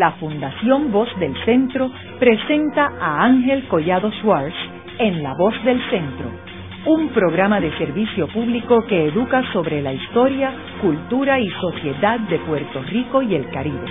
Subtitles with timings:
[0.00, 4.56] la Fundación Voz del Centro presenta a Ángel Collado Schwartz
[4.98, 6.30] en La Voz del Centro,
[6.86, 12.82] un programa de servicio público que educa sobre la historia, cultura y sociedad de Puerto
[12.84, 13.86] Rico y el Caribe.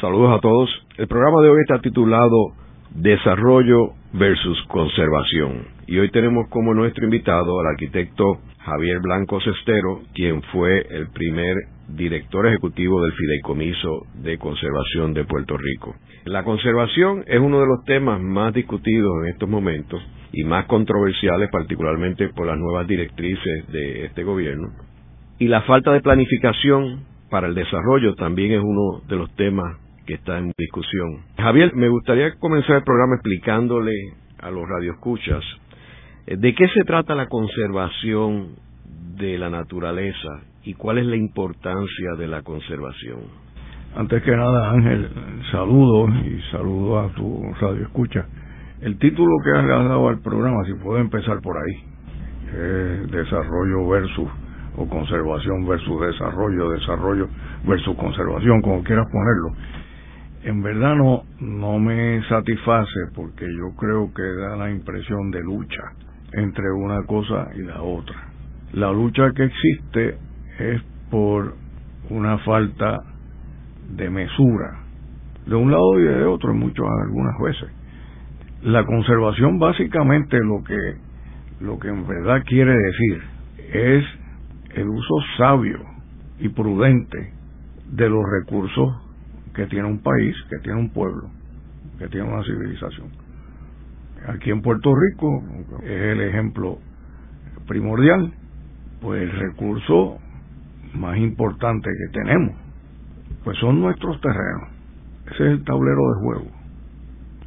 [0.00, 0.86] Saludos a todos.
[0.96, 2.52] El programa de hoy está titulado
[2.94, 5.74] Desarrollo versus Conservación.
[5.88, 11.54] Y hoy tenemos como nuestro invitado al arquitecto Javier Blanco Cestero, quien fue el primer
[11.88, 15.94] director ejecutivo del Fideicomiso de Conservación de Puerto Rico.
[16.24, 20.02] La conservación es uno de los temas más discutidos en estos momentos
[20.32, 24.66] y más controversiales, particularmente por las nuevas directrices de este gobierno.
[25.38, 29.76] Y la falta de planificación para el desarrollo también es uno de los temas
[30.06, 31.22] que está en discusión.
[31.38, 33.92] Javier, me gustaría comenzar el programa explicándole
[34.40, 35.44] a los radioescuchas
[36.26, 38.56] de qué se trata la conservación
[39.16, 43.20] de la naturaleza y cuál es la importancia de la conservación.
[43.94, 45.08] Antes que nada, Ángel,
[45.52, 48.26] saludo y saludo a tu radio escucha.
[48.80, 51.84] El título que has dado al programa, si puedo empezar por ahí,
[52.48, 54.28] es desarrollo versus
[54.78, 57.28] o conservación versus desarrollo, desarrollo
[57.66, 59.56] versus conservación, como quieras ponerlo.
[60.42, 65.82] En verdad no, no me satisface porque yo creo que da la impresión de lucha
[66.36, 68.28] entre una cosa y la otra.
[68.74, 70.18] La lucha que existe
[70.58, 71.54] es por
[72.10, 72.98] una falta
[73.96, 74.80] de mesura,
[75.46, 77.70] de un lado y de otro, en muchas algunas veces.
[78.62, 80.96] La conservación básicamente lo que
[81.60, 83.22] lo que en verdad quiere decir
[83.72, 84.04] es
[84.74, 85.78] el uso sabio
[86.38, 87.32] y prudente
[87.92, 88.94] de los recursos
[89.54, 91.30] que tiene un país, que tiene un pueblo,
[91.98, 93.25] que tiene una civilización.
[94.28, 95.42] Aquí en Puerto Rico
[95.82, 96.78] es el ejemplo
[97.66, 98.32] primordial,
[99.00, 100.18] pues el recurso
[100.94, 102.56] más importante que tenemos,
[103.44, 104.70] pues son nuestros terrenos.
[105.26, 106.46] Ese es el tablero de juego.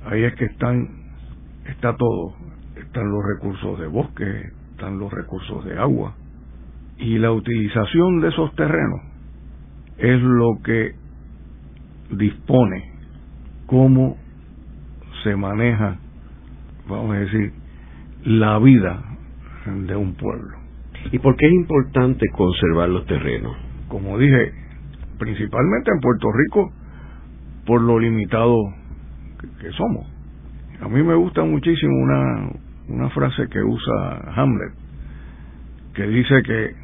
[0.06, 0.88] Ahí es que están,
[1.66, 2.36] está todo.
[2.76, 6.16] Están los recursos de bosque, están los recursos de agua.
[6.98, 9.02] Y la utilización de esos terrenos
[9.98, 10.96] es lo que
[12.12, 12.92] dispone
[13.66, 14.18] cómo
[15.24, 15.98] se maneja,
[16.90, 17.54] vamos a decir,
[18.24, 19.02] la vida
[19.66, 20.58] de un pueblo.
[21.12, 23.56] ¿Y por qué es importante conservar los terrenos?
[23.88, 24.52] Como dije,
[25.18, 26.72] principalmente en Puerto Rico,
[27.66, 28.58] por lo limitado
[29.62, 30.08] que, somos.
[30.82, 32.50] A mí me gusta muchísimo una,
[32.88, 34.74] una frase que usa Hamlet,
[35.94, 36.76] que dice que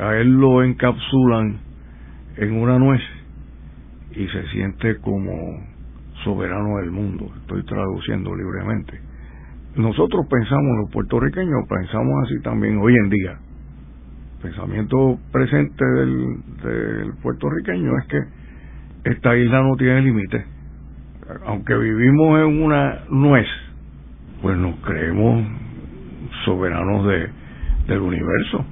[0.00, 1.58] a él lo encapsulan
[2.36, 3.02] en una nuez
[4.12, 5.34] y se siente como
[6.24, 7.30] soberano del mundo.
[7.40, 9.09] Estoy traduciendo libremente.
[9.76, 13.38] Nosotros pensamos, los puertorriqueños, pensamos así también hoy en día
[14.40, 18.20] pensamiento presente del, puertorriqueño es que
[19.10, 20.44] esta isla no tiene límite.
[21.46, 23.46] Aunque vivimos en una nuez,
[24.42, 25.46] pues nos creemos
[26.44, 27.28] soberanos de,
[27.86, 28.64] del universo.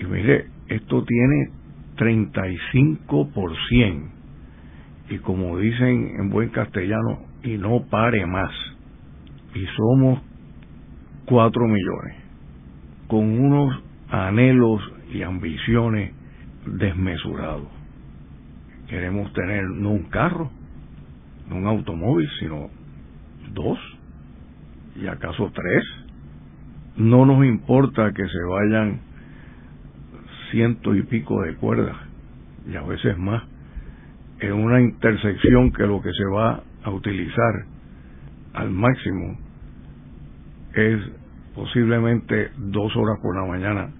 [0.00, 1.50] Y mire, esto tiene
[1.96, 4.10] 35%.
[5.10, 8.50] Y como dicen en buen castellano, y no pare más.
[9.54, 10.20] Y somos
[11.26, 12.16] 4 millones.
[13.08, 14.80] Con unos anhelos
[15.12, 16.12] y ambiciones
[16.66, 17.68] desmesurados.
[18.88, 20.50] Queremos tener no un carro,
[21.48, 22.68] no un automóvil, sino
[23.52, 23.78] dos
[24.96, 25.84] y acaso tres.
[26.96, 29.00] No nos importa que se vayan
[30.50, 31.96] ciento y pico de cuerdas
[32.70, 33.42] y a veces más
[34.40, 37.66] en una intersección que lo que se va a utilizar
[38.52, 39.38] al máximo
[40.74, 41.00] es
[41.54, 43.92] posiblemente dos horas por la mañana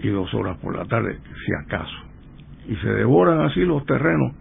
[0.00, 1.96] y dos horas por la tarde, si acaso.
[2.68, 4.32] Y se devoran así los terrenos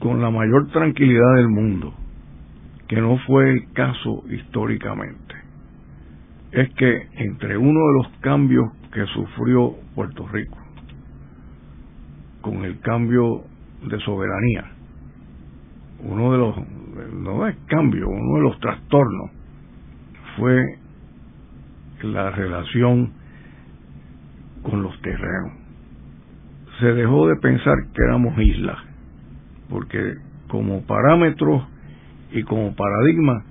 [0.00, 1.94] con la mayor tranquilidad del mundo,
[2.88, 5.34] que no fue el caso históricamente.
[6.52, 10.56] Es que entre uno de los cambios que sufrió Puerto Rico,
[12.40, 13.42] con el cambio
[13.88, 14.64] de soberanía,
[16.00, 16.56] uno de los,
[17.12, 19.30] no es cambio, uno de los trastornos
[20.36, 20.78] fue
[22.02, 23.12] la relación
[24.62, 25.52] con los terrenos.
[26.80, 28.78] Se dejó de pensar que éramos islas,
[29.68, 30.14] porque
[30.48, 31.66] como parámetro
[32.32, 33.44] y como paradigma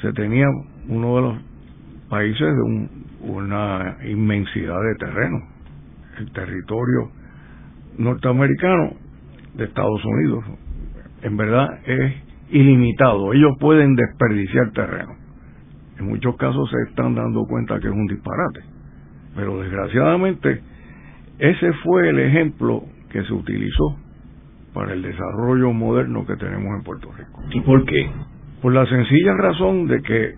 [0.00, 0.46] se tenía
[0.88, 1.38] uno de los
[2.08, 2.88] países de
[3.20, 5.38] una inmensidad de terreno.
[6.18, 7.10] El territorio
[7.98, 8.92] norteamericano
[9.54, 10.44] de Estados Unidos,
[11.22, 12.14] en verdad, es
[12.50, 13.32] ilimitado.
[13.32, 15.23] Ellos pueden desperdiciar terreno.
[16.04, 18.60] En muchos casos se están dando cuenta que es un disparate.
[19.34, 20.60] Pero desgraciadamente
[21.38, 23.96] ese fue el ejemplo que se utilizó
[24.74, 27.40] para el desarrollo moderno que tenemos en Puerto Rico.
[27.50, 28.10] ¿Y por qué?
[28.60, 30.34] Por la sencilla razón de que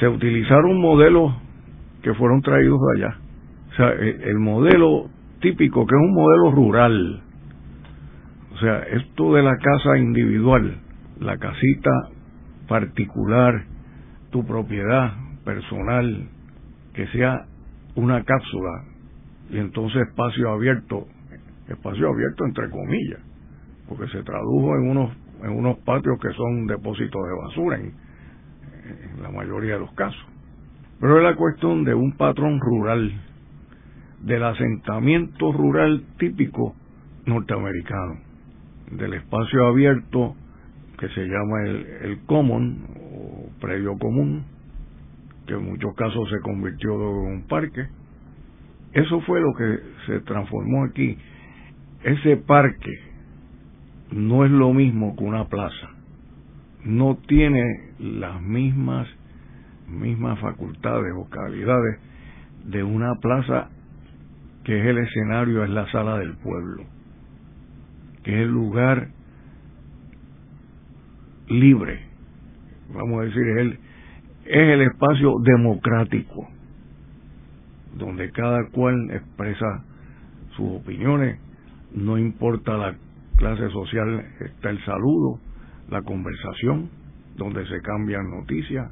[0.00, 1.34] se utilizaron modelos
[2.02, 3.16] que fueron traídos de allá.
[3.72, 5.10] O sea, e, el modelo
[5.40, 7.22] típico, que es un modelo rural,
[8.54, 10.78] o sea, esto de la casa individual,
[11.20, 11.90] la casita
[12.68, 13.64] particular,
[14.34, 15.12] tu propiedad
[15.44, 16.26] personal,
[16.92, 17.46] que sea
[17.94, 18.82] una cápsula
[19.48, 21.06] y entonces espacio abierto,
[21.68, 23.20] espacio abierto entre comillas,
[23.88, 27.94] porque se tradujo en unos en unos patios que son depósitos de basura en,
[29.22, 30.26] la mayoría de los casos.
[30.98, 33.12] Pero es la cuestión de un patrón rural,
[34.20, 36.74] del asentamiento rural típico
[37.24, 38.18] norteamericano,
[38.90, 40.34] del espacio abierto
[40.98, 43.03] que se llama el, el common
[43.64, 44.44] predio común,
[45.46, 47.86] que en muchos casos se convirtió en un parque.
[48.92, 51.16] Eso fue lo que se transformó aquí.
[52.02, 52.92] Ese parque
[54.12, 55.90] no es lo mismo que una plaza.
[56.84, 57.62] No tiene
[57.98, 59.08] las mismas
[59.88, 61.98] mismas facultades o calidades
[62.64, 63.68] de una plaza
[64.64, 66.84] que es el escenario, es la sala del pueblo,
[68.22, 69.08] que es el lugar
[71.48, 72.00] libre,
[72.94, 73.72] vamos a decir, es el,
[74.46, 76.48] es el espacio democrático,
[77.96, 79.84] donde cada cual expresa
[80.56, 81.38] sus opiniones,
[81.92, 82.96] no importa la
[83.36, 85.40] clase social, está el saludo,
[85.90, 86.88] la conversación,
[87.36, 88.90] donde se cambian noticias,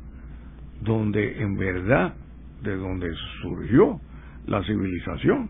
[0.83, 2.15] donde en verdad,
[2.63, 3.09] de donde
[3.41, 4.01] surgió
[4.47, 5.49] la civilización,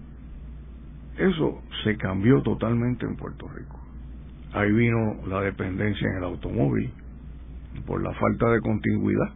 [1.18, 3.78] eso se cambió totalmente en Puerto Rico.
[4.52, 6.90] Ahí vino la dependencia en el automóvil
[7.86, 9.30] por la falta de continuidad.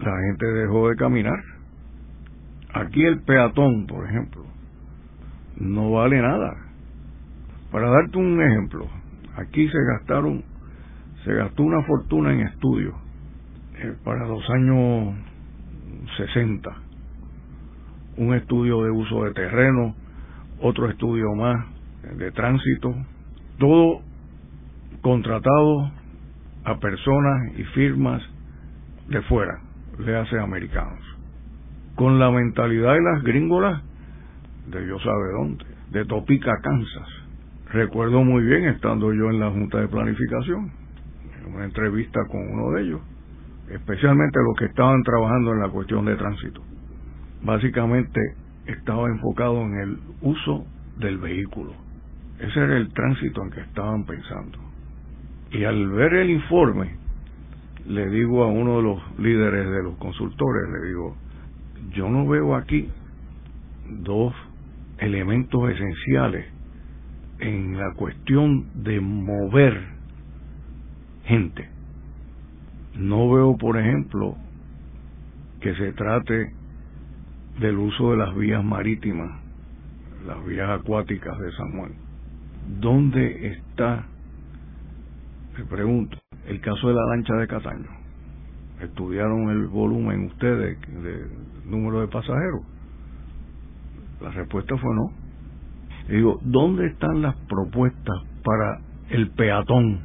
[0.00, 1.38] La gente dejó de caminar.
[2.74, 4.44] Aquí el peatón, por ejemplo,
[5.56, 6.56] no vale nada.
[7.72, 8.86] Para darte un ejemplo,
[9.36, 10.44] aquí se gastaron,
[11.24, 12.94] se gastó una fortuna en estudios
[13.76, 15.14] eh, para los años
[16.16, 16.70] 60.
[18.18, 19.94] Un estudio de uso de terreno,
[20.60, 21.66] otro estudio más
[22.16, 22.94] de tránsito,
[23.58, 24.00] todo
[25.02, 25.90] contratado
[26.64, 28.22] a personas y firmas
[29.08, 29.60] de fuera,
[29.98, 31.00] le hace americanos,
[31.94, 33.82] con la mentalidad de las gringolas
[34.70, 37.08] de Dios sabe dónde, de Topica, Kansas.
[37.72, 40.70] Recuerdo muy bien estando yo en la Junta de Planificación,
[41.40, 43.00] en una entrevista con uno de ellos,
[43.70, 46.62] especialmente los que estaban trabajando en la cuestión de tránsito.
[47.42, 48.20] Básicamente
[48.66, 50.66] estaba enfocado en el uso
[50.98, 51.72] del vehículo.
[52.38, 54.67] Ese era el tránsito en que estaban pensando.
[55.50, 56.96] Y al ver el informe,
[57.86, 61.16] le digo a uno de los líderes de los consultores, le digo,
[61.92, 62.88] yo no veo aquí
[63.88, 64.34] dos
[64.98, 66.46] elementos esenciales
[67.38, 69.80] en la cuestión de mover
[71.24, 71.78] gente
[72.98, 74.36] no veo, por ejemplo,
[75.60, 76.52] que se trate
[77.60, 79.40] del uso de las vías marítimas,
[80.26, 81.92] las vías acuáticas de San Juan.
[82.80, 84.06] ¿Dónde está,
[85.58, 86.16] me pregunto,
[86.46, 87.88] el caso de la lancha de Cataño?
[88.80, 91.30] ¿Estudiaron el volumen ustedes del
[91.64, 92.62] número de pasajeros?
[94.20, 95.12] La respuesta fue no.
[96.08, 98.80] digo, ¿dónde están las propuestas para
[99.10, 100.00] el peatón?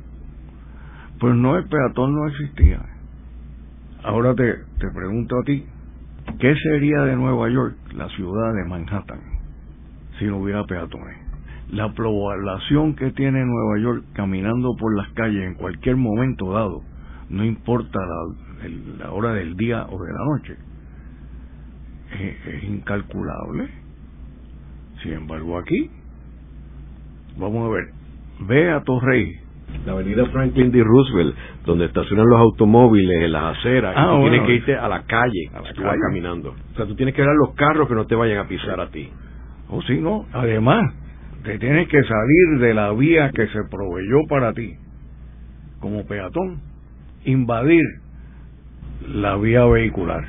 [1.19, 2.81] Pues no, el peatón no existía.
[4.03, 5.65] Ahora te, te pregunto a ti,
[6.39, 9.21] ¿qué sería de Nueva York, la ciudad de Manhattan,
[10.17, 11.22] si no hubiera peatones?
[11.71, 16.81] La población que tiene Nueva York caminando por las calles en cualquier momento dado,
[17.29, 20.57] no importa la, la hora del día o de la noche,
[22.19, 23.69] es, es incalculable.
[25.01, 25.89] Sin embargo, aquí,
[27.37, 27.85] vamos a ver,
[28.47, 29.39] ve a Torrey,
[29.85, 30.83] la avenida Franklin D.
[30.83, 34.87] Roosevelt, donde estacionan los automóviles en las aceras, ah, y tú tienes que irte a
[34.87, 35.99] la calle, a la calle.
[36.07, 36.53] caminando.
[36.73, 38.79] O sea, tú tienes que ver a los carros que no te vayan a pisar
[38.79, 39.09] a ti.
[39.69, 40.93] O si no, además,
[41.43, 44.75] te tienes que salir de la vía que se proveyó para ti,
[45.79, 46.61] como peatón,
[47.25, 47.83] invadir
[49.09, 50.23] la vía vehicular,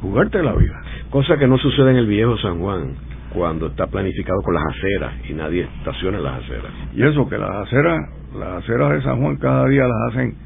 [0.00, 0.80] jugarte la vida.
[1.10, 2.94] Cosa que no sucede en el viejo San Juan
[3.34, 6.72] cuando está planificado con las aceras y nadie estaciona en las aceras.
[6.94, 8.00] Y eso que las aceras,
[8.38, 10.36] las aceras de San Juan cada día las hacen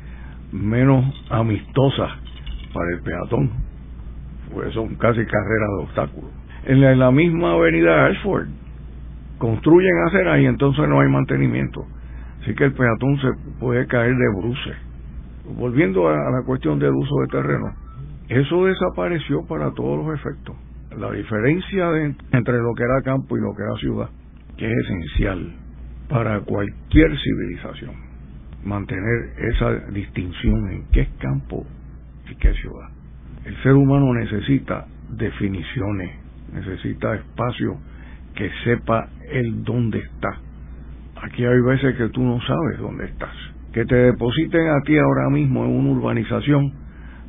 [0.53, 2.11] menos amistosas
[2.73, 3.51] para el peatón,
[4.53, 6.31] pues son casi carreras de obstáculos.
[6.65, 8.49] En la, misma avenida Ashford
[9.38, 11.85] construyen aceras y entonces no hay mantenimiento.
[12.43, 13.28] Así que el peatón se
[13.59, 14.76] puede caer de bruces.
[15.57, 17.73] Volviendo a la cuestión del uso de terreno,
[18.28, 20.57] eso desapareció para todos los efectos
[20.99, 21.90] la diferencia
[22.33, 24.09] entre lo que era campo y lo que era ciudad,
[24.57, 25.52] que es esencial,
[26.09, 28.07] para cualquier civilización
[28.64, 31.64] mantener esa distinción en qué es campo
[32.31, 32.88] y qué es ciudad.
[33.45, 36.11] El ser humano necesita definiciones,
[36.52, 37.76] necesita espacio
[38.37, 40.38] que sepa el dónde está.
[41.23, 43.35] Aquí hay veces que tú no sabes dónde estás.
[43.73, 46.73] Que te depositen a ti ahora mismo en una urbanización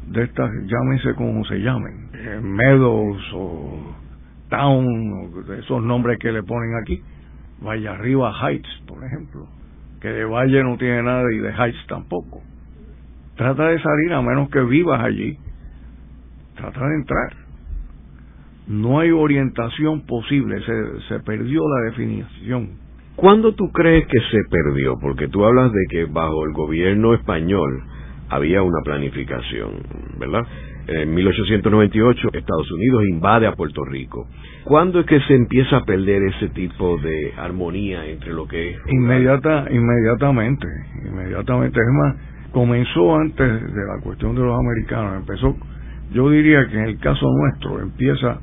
[0.07, 3.95] de estas, llámense como se llamen, eh, Meadows o
[4.49, 7.01] Town, o esos nombres que le ponen aquí,
[7.61, 9.47] Valle Arriba Heights, por ejemplo,
[9.99, 12.41] que de Valle no tiene nada y de Heights tampoco.
[13.35, 15.37] Trata de salir a menos que vivas allí,
[16.55, 17.46] trata de entrar.
[18.67, 22.87] No hay orientación posible, se, se perdió la definición.
[23.15, 24.93] ¿Cuándo tú crees que se perdió?
[25.01, 27.81] Porque tú hablas de que bajo el gobierno español
[28.29, 29.71] había una planificación,
[30.19, 30.45] ¿verdad?
[30.87, 34.27] En 1898 Estados Unidos invade a Puerto Rico.
[34.63, 38.77] ¿Cuándo es que se empieza a perder ese tipo de armonía entre lo que es...
[38.87, 40.67] Inmediata, inmediatamente,
[41.05, 41.79] inmediatamente.
[41.79, 42.15] Es más,
[42.51, 45.55] comenzó antes de la cuestión de los americanos, empezó,
[46.13, 48.39] yo diría que en el caso nuestro empieza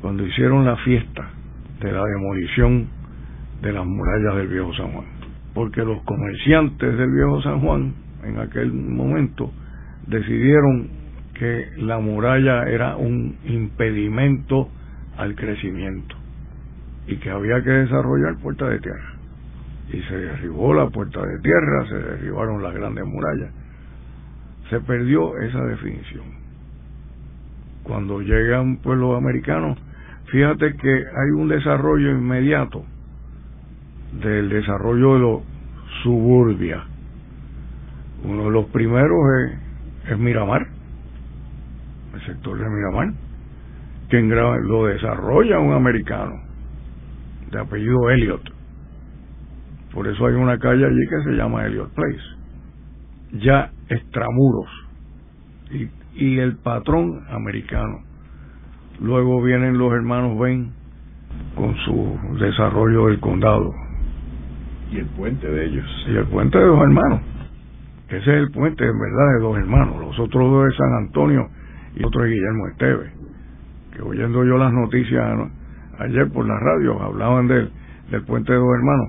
[0.00, 1.30] cuando hicieron la fiesta
[1.80, 2.88] de la demolición
[3.62, 5.06] de las murallas del viejo San Juan.
[5.54, 9.52] Porque los comerciantes del viejo San Juan en aquel momento
[10.06, 10.88] decidieron
[11.34, 14.68] que la muralla era un impedimento
[15.16, 16.16] al crecimiento
[17.06, 19.14] y que había que desarrollar puerta de tierra.
[19.92, 23.52] Y se derribó la puerta de tierra, se derribaron las grandes murallas.
[24.68, 26.24] Se perdió esa definición.
[27.82, 29.78] Cuando llegan pueblos americanos,
[30.30, 32.84] fíjate que hay un desarrollo inmediato
[34.22, 35.42] del desarrollo de los
[36.02, 36.84] suburbia.
[38.24, 39.18] Uno de los primeros
[40.08, 40.66] es, Miramar,
[42.14, 43.14] el sector de Miramar
[44.10, 46.42] quien lo desarrolla un americano
[47.50, 48.42] de apellido Elliot.
[49.94, 53.42] Por eso hay una calle allí que se llama Elliot Place.
[53.44, 54.68] Ya extramuros.
[56.14, 58.02] Y el patrón americano.
[59.00, 60.72] Luego vienen los hermanos Ben
[61.54, 63.72] con su desarrollo del condado.
[64.90, 65.86] Y el puente de ellos.
[66.08, 67.20] Y el puente de los hermanos.
[68.08, 70.00] Ese es el puente, en verdad, de dos hermanos.
[70.00, 71.48] Los otros dos de San Antonio
[71.94, 73.20] y otro de Guillermo Esteves
[73.92, 75.22] que oyendo yo las noticias
[75.98, 77.70] ayer por la radio, hablaban del,
[78.10, 79.08] del puente de dos hermanos,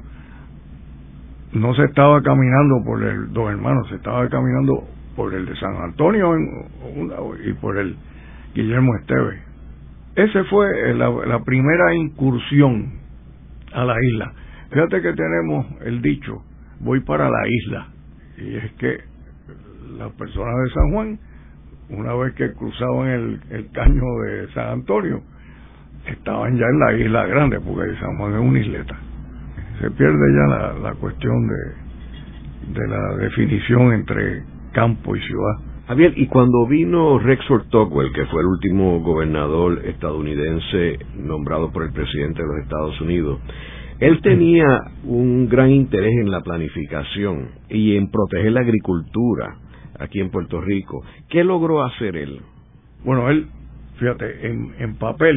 [1.53, 4.83] no se estaba caminando por el dos hermanos, se estaba caminando
[5.15, 6.33] por el de San Antonio
[7.45, 7.95] y por el
[8.53, 9.50] Guillermo Esteves.
[10.15, 12.99] Ese fue la, la primera incursión
[13.73, 14.33] a la isla.
[14.69, 16.43] Fíjate que tenemos el dicho,
[16.79, 17.87] voy para la isla.
[18.37, 18.99] Y es que
[19.97, 21.19] las personas de San Juan
[21.91, 23.07] una vez que cruzaban
[23.49, 25.21] el, caño de San Antonio,
[26.07, 28.97] estaban ya en la isla grande, porque San Juan es una isleta.
[29.79, 35.70] Se pierde ya la, cuestión de la definición entre campo y ciudad.
[35.91, 41.91] Javier, y cuando vino Rexford Tocqueville, que fue el último gobernador estadounidense nombrado por el
[41.91, 43.41] presidente de los Estados Unidos,
[43.99, 44.63] él tenía
[45.03, 49.57] un gran interés en la planificación y en proteger la agricultura
[49.99, 51.03] aquí en Puerto Rico.
[51.27, 52.39] ¿Qué logró hacer él?
[53.03, 53.47] Bueno, él,
[53.99, 55.35] fíjate, en, en papel,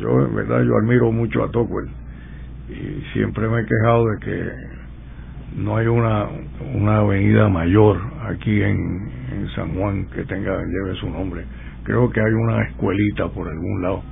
[0.00, 1.92] yo en verdad yo admiro mucho a Tocqueville
[2.70, 4.83] y siempre me he quejado de que
[5.54, 6.28] no hay una,
[6.74, 11.44] una avenida mayor aquí en, San Juan que tenga lleve su nombre.
[11.84, 14.02] Creo que hay una escuelita por algún lado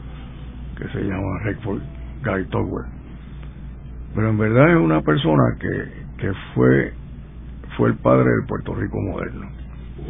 [0.77, 1.81] que se llama Redford
[2.23, 2.93] Guy Tocqueville.
[4.15, 6.93] Pero en verdad es una persona que, que fue
[7.77, 9.49] fue el padre del Puerto Rico moderno.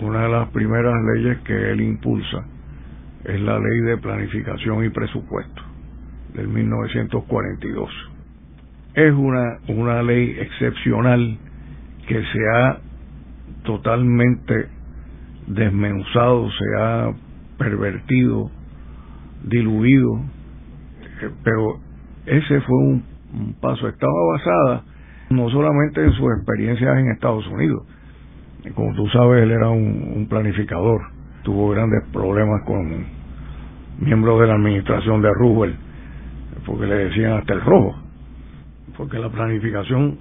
[0.00, 2.44] Una de las primeras leyes que él impulsa
[3.24, 5.62] es la ley de planificación y presupuesto
[6.34, 8.11] del 1942.
[8.94, 11.38] Es una, una ley excepcional
[12.06, 12.78] que se ha
[13.64, 14.68] totalmente
[15.46, 17.12] desmenuzado, se ha
[17.58, 18.50] pervertido,
[19.44, 20.20] diluido,
[21.42, 21.80] pero
[22.26, 23.88] ese fue un, un paso.
[23.88, 24.84] Estaba basada
[25.30, 27.86] no solamente en sus experiencias en Estados Unidos.
[28.74, 31.00] Como tú sabes, él era un, planificador,
[31.42, 33.04] tuvo grandes problemas con
[33.98, 35.76] miembros de la administración de Roosevelt,
[36.64, 37.96] porque le decían hasta el rojo,
[38.96, 40.18] porque la planificación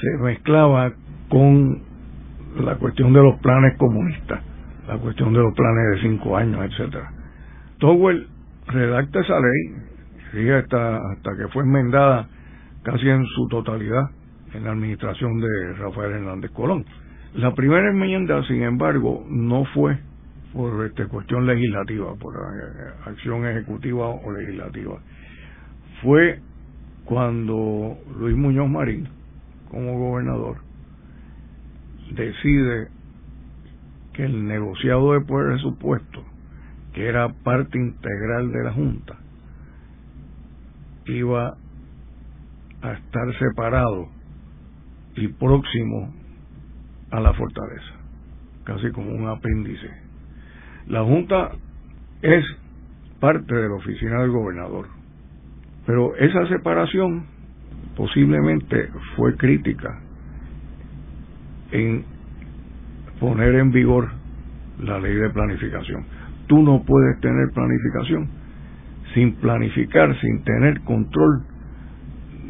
[0.00, 0.92] se mezclaba
[1.28, 1.82] con
[2.60, 4.40] la cuestión de los planes comunistas,
[4.86, 7.10] la cuestión de los planes de cinco años, etcétera.
[7.78, 8.28] Towell
[8.66, 9.74] redacta esa ley,
[10.32, 12.28] sigue hasta, hasta que fue enmendada
[12.82, 14.10] casi en su totalidad
[14.52, 16.84] en la administración de Rafael Hernández Colón.
[17.34, 19.98] La primera enmienda, sin embargo, no fue
[20.52, 24.98] por este, cuestión legislativa, por eh, acción ejecutiva o legislativa.
[26.00, 26.40] Fue
[27.04, 29.08] cuando Luis Muñoz Marín,
[29.70, 30.58] como gobernador,
[32.14, 32.88] decide
[34.12, 36.24] que el negociado de presupuesto,
[36.92, 39.16] que era parte integral de la Junta,
[41.06, 41.56] iba
[42.82, 44.08] a estar separado
[45.16, 46.14] y próximo
[47.10, 47.94] a la fortaleza,
[48.64, 49.90] casi como un apéndice.
[50.86, 51.52] La Junta
[52.22, 52.44] es
[53.20, 54.88] parte de la oficina del gobernador,
[55.86, 57.24] pero esa separación
[57.96, 60.00] posiblemente fue crítica
[61.70, 62.04] en
[63.20, 64.10] poner en vigor
[64.80, 66.04] la ley de planificación.
[66.46, 68.28] Tú no puedes tener planificación
[69.14, 71.42] sin planificar, sin tener control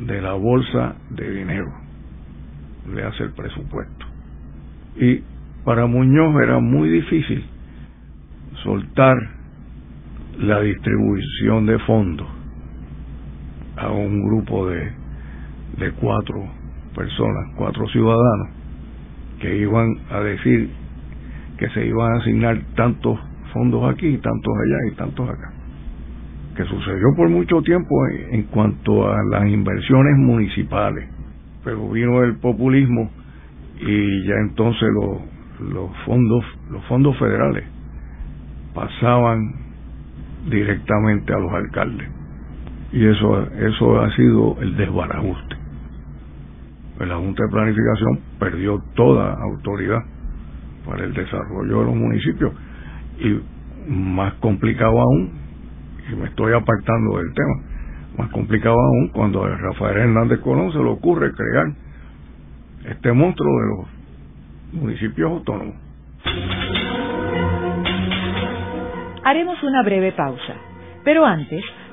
[0.06, 1.72] de la bolsa de dinero,
[2.92, 4.06] le hace el presupuesto.
[4.96, 5.22] Y
[5.64, 7.44] para Muñoz era muy difícil
[8.62, 9.16] soltar
[10.38, 12.43] la distribución de fondos
[13.84, 14.90] a un grupo de,
[15.78, 16.44] de cuatro
[16.94, 18.48] personas, cuatro ciudadanos,
[19.40, 20.70] que iban a decir
[21.58, 23.18] que se iban a asignar tantos
[23.52, 25.52] fondos aquí, tantos allá y tantos acá.
[26.56, 31.08] Que sucedió por mucho tiempo en, en cuanto a las inversiones municipales,
[31.64, 33.10] pero vino el populismo
[33.80, 37.64] y ya entonces los, los fondos los fondos federales
[38.72, 39.52] pasaban
[40.48, 42.13] directamente a los alcaldes
[42.94, 45.56] y eso eso ha sido el desbarajuste
[46.96, 49.98] pues la Junta de Planificación perdió toda autoridad
[50.86, 52.52] para el desarrollo de los municipios
[53.18, 55.32] y más complicado aún
[56.10, 57.74] y me estoy apartando del tema
[58.16, 61.66] más complicado aún cuando a Rafael Hernández Colón se le ocurre crear
[62.88, 65.74] este monstruo de los municipios autónomos.
[69.24, 70.54] Haremos una breve pausa,
[71.02, 71.64] pero antes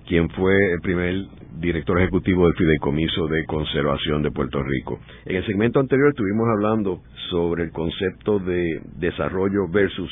[0.08, 1.14] quien fue el primer
[1.58, 5.00] director ejecutivo del Fideicomiso de Conservación de Puerto Rico.
[5.26, 10.10] En el segmento anterior estuvimos hablando sobre el concepto de desarrollo versus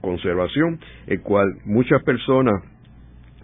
[0.00, 2.54] conservación, el cual muchas personas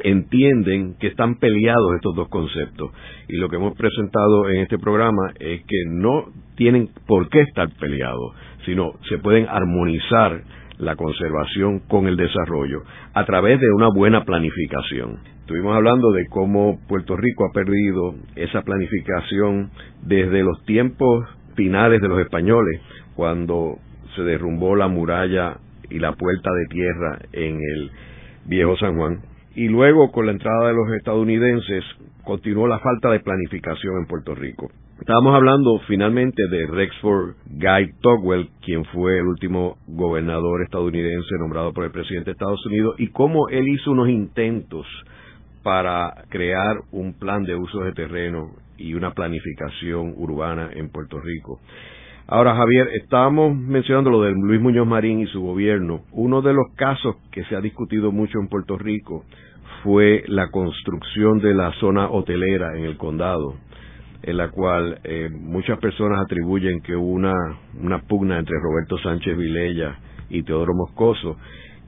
[0.01, 2.91] entienden que están peleados estos dos conceptos.
[3.29, 6.27] Y lo que hemos presentado en este programa es que no
[6.57, 10.43] tienen por qué estar peleados, sino se pueden armonizar
[10.79, 15.34] la conservación con el desarrollo a través de una buena planificación.
[15.45, 22.09] Estuvimos hablando de cómo Puerto Rico ha perdido esa planificación desde los tiempos finales de
[22.09, 22.81] los españoles,
[23.15, 23.77] cuando
[24.17, 25.59] se derrumbó la muralla
[25.91, 27.91] y la puerta de tierra en el
[28.47, 29.21] viejo San Juan
[29.55, 31.85] y luego con la entrada de los estadounidenses
[32.25, 34.71] continuó la falta de planificación en Puerto Rico.
[34.99, 41.85] Estábamos hablando finalmente de Rexford Guy Togwell, quien fue el último gobernador estadounidense nombrado por
[41.85, 44.87] el presidente de Estados Unidos, y cómo él hizo unos intentos
[45.65, 51.59] para crear un plan de uso de terreno y una planificación urbana en Puerto Rico.
[52.27, 56.03] Ahora, Javier, estábamos mencionando lo de Luis Muñoz Marín y su gobierno.
[56.13, 59.25] Uno de los casos que se ha discutido mucho en Puerto Rico
[59.83, 63.57] fue la construcción de la zona hotelera en el condado,
[64.23, 67.35] en la cual eh, muchas personas atribuyen que hubo una,
[67.83, 69.99] una pugna entre Roberto Sánchez Vilella
[70.31, 71.37] y Teodoro Moscoso,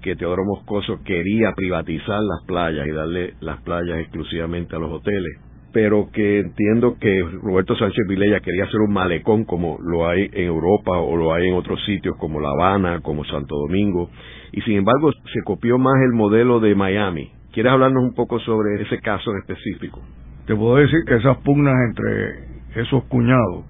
[0.07, 5.41] que Teodoro Moscoso quería privatizar las playas y darle las playas exclusivamente a los hoteles
[5.73, 10.47] pero que entiendo que Roberto Sánchez Vilella quería hacer un malecón como lo hay en
[10.47, 14.09] Europa o lo hay en otros sitios como La Habana, como Santo Domingo,
[14.53, 17.31] y sin embargo se copió más el modelo de Miami.
[17.53, 20.01] ¿Quieres hablarnos un poco sobre ese caso en específico?
[20.47, 23.67] Te puedo decir que esas pugnas entre esos cuñados,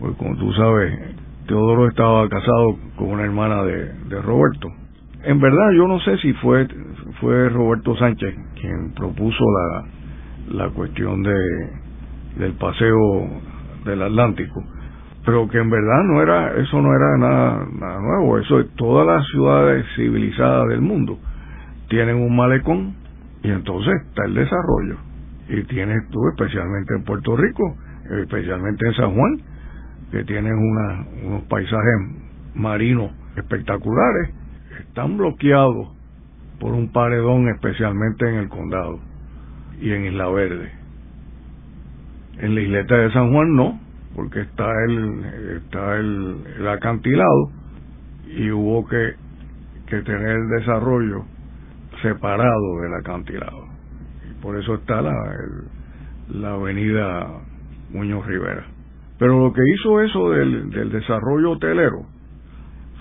[0.00, 0.98] pues como tú sabes,
[1.48, 4.68] Teodoro estaba casado con una hermana de Roberto.
[5.24, 6.66] En verdad yo no sé si fue,
[7.20, 11.34] fue Roberto Sánchez quien propuso la, la cuestión de
[12.36, 13.28] del paseo
[13.84, 14.64] del Atlántico
[15.24, 19.26] pero que en verdad no era eso no era nada, nada nuevo eso todas las
[19.28, 21.18] ciudades civilizadas del mundo
[21.88, 22.94] tienen un malecón
[23.42, 24.96] y entonces está el desarrollo.
[25.48, 27.76] Y tienes tú especialmente en Puerto Rico
[28.22, 29.40] especialmente en San Juan
[30.10, 31.94] que tienen una, unos paisajes
[32.54, 34.30] marinos espectaculares
[34.92, 35.88] están bloqueados
[36.60, 39.00] por un paredón especialmente en el condado
[39.80, 40.70] y en Isla Verde.
[42.36, 43.80] En la isleta de San Juan no
[44.14, 45.24] porque está el
[45.64, 47.52] está el, el acantilado
[48.36, 49.14] y hubo que,
[49.86, 51.24] que tener el desarrollo
[52.02, 53.68] separado del acantilado.
[54.30, 55.14] Y por eso está la
[56.34, 57.28] la avenida
[57.94, 58.66] Muñoz Rivera.
[59.18, 62.04] Pero lo que hizo eso del, del desarrollo hotelero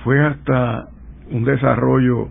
[0.05, 0.87] fue hasta
[1.31, 2.29] un desarrollo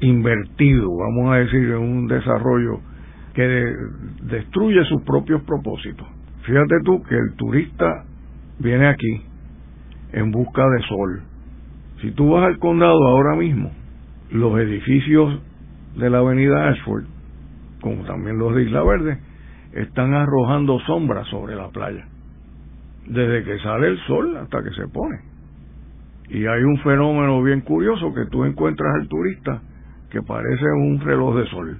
[0.00, 2.80] invertido vamos a decir un desarrollo
[3.34, 3.74] que
[4.22, 6.06] destruye sus propios propósitos
[6.42, 8.04] Fíjate tú que el turista
[8.58, 9.22] viene aquí
[10.12, 11.22] en busca de sol.
[12.00, 13.70] Si tú vas al condado ahora mismo,
[14.30, 15.40] los edificios
[15.96, 17.04] de la avenida Ashford,
[17.80, 19.18] como también los de Isla Verde,
[19.72, 22.06] están arrojando sombras sobre la playa.
[23.06, 25.31] Desde que sale el sol hasta que se pone.
[26.28, 29.62] Y hay un fenómeno bien curioso que tú encuentras al turista
[30.10, 31.78] que parece un reloj de sol,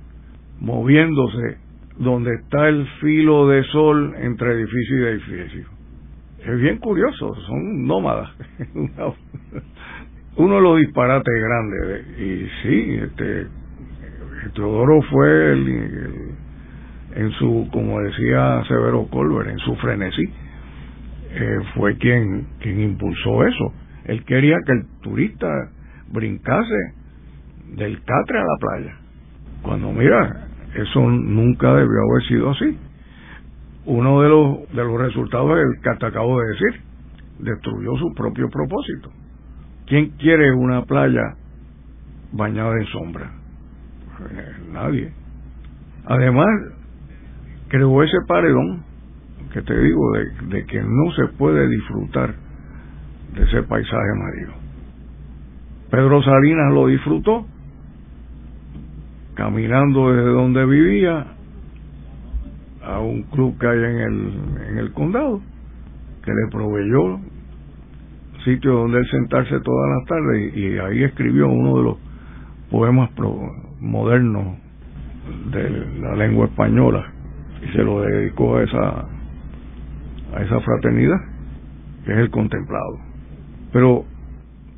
[0.61, 1.59] moviéndose
[1.99, 5.69] donde está el filo de sol entre edificio y edificio.
[6.45, 8.31] Es bien curioso, son nómadas.
[10.37, 12.19] Uno de los disparates grandes.
[12.19, 13.47] Y sí, este,
[14.55, 15.53] Teodoro fue
[17.15, 20.25] en su, como decía Severo Colbert, en su frenesí,
[21.35, 23.73] eh, fue quien, quien impulsó eso.
[24.05, 25.49] Él quería que el turista
[26.09, 26.95] brincase
[27.77, 28.97] del catre a la playa.
[29.63, 32.79] Cuando mira, eso nunca debió haber sido así.
[33.85, 36.81] Uno de los, de los resultados es el que te acabo de decir.
[37.41, 39.11] Destruyó su propio propósito.
[39.87, 41.35] ¿Quién quiere una playa
[42.33, 43.33] bañada en sombra?
[44.31, 45.13] Eh, nadie.
[46.05, 46.49] Además,
[47.69, 48.85] creó ese paredón
[49.53, 52.35] que te digo de, de que no se puede disfrutar
[53.35, 54.53] de ese paisaje marino.
[55.91, 57.47] Pedro Salinas lo disfrutó
[59.35, 61.27] caminando desde donde vivía
[62.85, 64.33] a un club que hay en el,
[64.69, 65.41] en el condado,
[66.25, 67.21] que le proveyó
[68.45, 71.97] sitio donde él sentarse todas las tardes y, ahí escribió uno de los
[72.71, 73.11] poemas
[73.81, 74.57] modernos
[75.53, 77.13] de la lengua española
[77.63, 79.07] y se lo dedicó a esa
[80.35, 81.19] a esa fraternidad
[82.05, 83.12] que es el contemplado
[83.73, 84.05] pero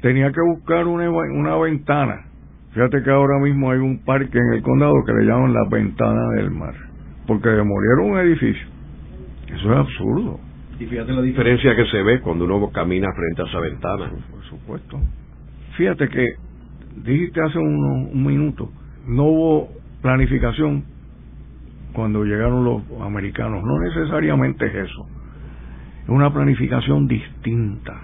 [0.01, 2.27] tenía que buscar una, una ventana
[2.75, 6.31] Fíjate que ahora mismo hay un parque en el condado que le llaman la ventana
[6.35, 6.75] del mar,
[7.25, 8.67] porque demolieron un edificio.
[9.47, 10.41] Eso es absurdo.
[10.81, 14.11] Y fíjate la diferencia que se ve cuando uno camina frente a esa ventana.
[14.29, 15.01] Por supuesto.
[15.77, 16.27] Fíjate que
[17.05, 18.73] dijiste hace un, un minuto,
[19.07, 19.69] no hubo
[20.03, 20.83] planificación
[21.93, 23.63] cuando llegaron los americanos.
[23.63, 25.07] No necesariamente es eso.
[26.03, 28.01] Es una planificación distinta.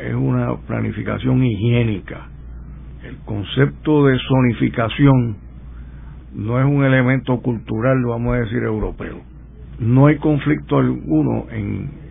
[0.00, 2.28] Es una planificación higiénica
[3.04, 5.36] el concepto de zonificación
[6.32, 9.20] no es un elemento cultural, vamos a decir, europeo.
[9.78, 12.04] No hay conflicto alguno en,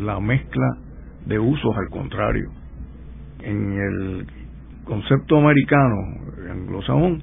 [0.00, 0.78] la mezcla
[1.26, 2.50] de usos, al contrario.
[3.40, 4.26] En el
[4.84, 5.94] concepto americano,
[6.50, 7.22] anglosajón,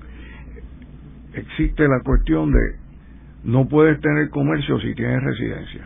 [1.34, 2.60] existe la cuestión de
[3.44, 5.86] no puedes tener comercio si tienes residencia.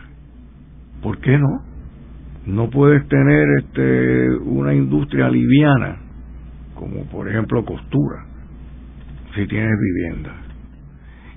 [1.02, 1.67] ¿Por qué no?
[2.48, 5.98] No puedes tener este, una industria liviana
[6.78, 8.24] como por ejemplo costura,
[9.34, 10.32] si tienes vivienda.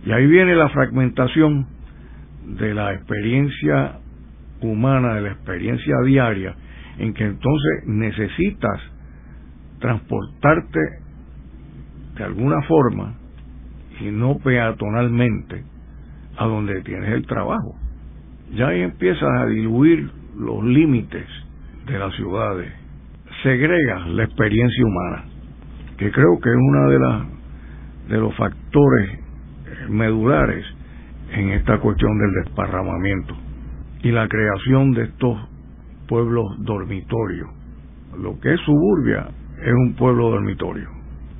[0.05, 1.67] Y ahí viene la fragmentación
[2.45, 3.99] de la experiencia
[4.61, 6.55] humana, de la experiencia diaria,
[6.97, 8.79] en que entonces necesitas
[9.79, 10.79] transportarte
[12.15, 13.15] de alguna forma
[13.99, 15.65] y no peatonalmente
[16.37, 17.75] a donde tienes el trabajo.
[18.55, 21.27] Ya ahí empiezas a diluir los límites
[21.85, 22.71] de las ciudades,
[23.43, 25.31] segregas la experiencia humana
[26.01, 27.27] que creo que es uno de las
[28.09, 29.19] de los factores
[29.87, 30.65] medulares
[31.31, 33.35] en esta cuestión del desparramamiento
[34.01, 35.37] y la creación de estos
[36.07, 37.47] pueblos dormitorios.
[38.19, 39.29] Lo que es suburbia
[39.61, 40.89] es un pueblo dormitorio.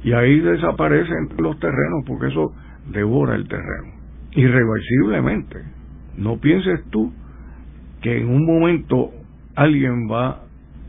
[0.03, 2.53] Y ahí desaparecen los terrenos porque eso
[2.91, 3.93] devora el terreno.
[4.33, 5.57] Irreversiblemente.
[6.17, 7.11] No pienses tú
[8.01, 9.11] que en un momento
[9.55, 10.41] alguien va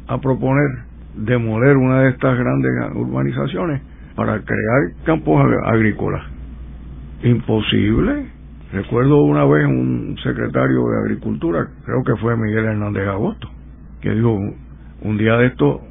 [0.07, 0.67] a proponer
[1.15, 3.83] demoler una de estas grandes urbanizaciones
[4.15, 6.23] para crear campos agrícolas.
[7.23, 8.27] Imposible.
[8.73, 13.49] Recuerdo una vez un secretario de Agricultura, creo que fue Miguel Hernández Agosto,
[14.01, 14.39] que dijo,
[15.03, 15.83] un día de esto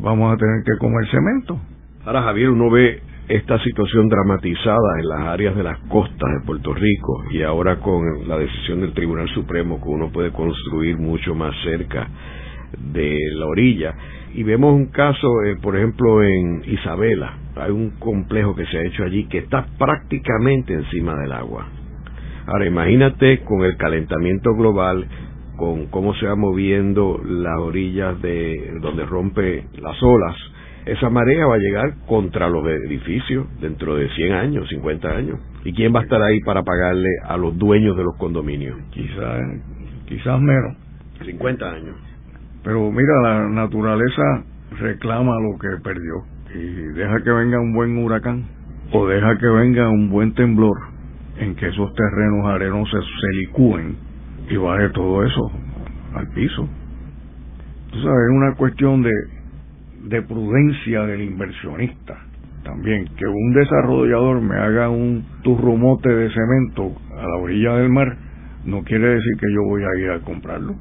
[0.00, 1.60] vamos a tener que comer cemento.
[2.06, 6.72] Ahora, Javier, uno ve esta situación dramatizada en las áreas de las costas de Puerto
[6.72, 11.52] Rico y ahora con la decisión del Tribunal Supremo que uno puede construir mucho más
[11.64, 12.08] cerca
[12.92, 13.94] de la orilla.
[14.34, 18.84] Y vemos un caso, eh, por ejemplo, en Isabela, hay un complejo que se ha
[18.84, 21.66] hecho allí que está prácticamente encima del agua.
[22.46, 25.04] Ahora imagínate con el calentamiento global,
[25.56, 30.36] con cómo se va moviendo las orillas de donde rompe las olas,
[30.86, 35.40] esa marea va a llegar contra los edificios dentro de 100 años, 50 años.
[35.64, 38.78] ¿Y quién va a estar ahí para pagarle a los dueños de los condominios?
[38.90, 39.40] Quizás
[40.06, 40.76] quizás menos.
[41.24, 41.96] 50 años.
[42.62, 44.44] Pero mira, la naturaleza
[44.78, 46.58] reclama lo que perdió y
[46.94, 48.44] deja que venga un buen huracán
[48.92, 50.76] o deja que venga un buen temblor
[51.38, 53.96] en que esos terrenos arenosos se licúen
[54.48, 55.50] y baje todo eso
[56.14, 56.68] al piso.
[57.90, 59.10] Tú sabes, es una cuestión de,
[60.06, 62.16] de prudencia del inversionista
[62.64, 63.06] también.
[63.16, 68.16] Que un desarrollador me haga un turrumote de cemento a la orilla del mar
[68.66, 70.74] no quiere decir que yo voy a ir a comprarlo.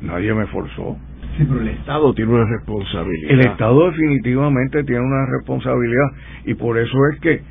[0.00, 0.96] Nadie me forzó.
[1.36, 3.30] Sí, pero el Estado tiene una responsabilidad.
[3.30, 6.06] El Estado definitivamente tiene una responsabilidad
[6.44, 7.42] y por eso es que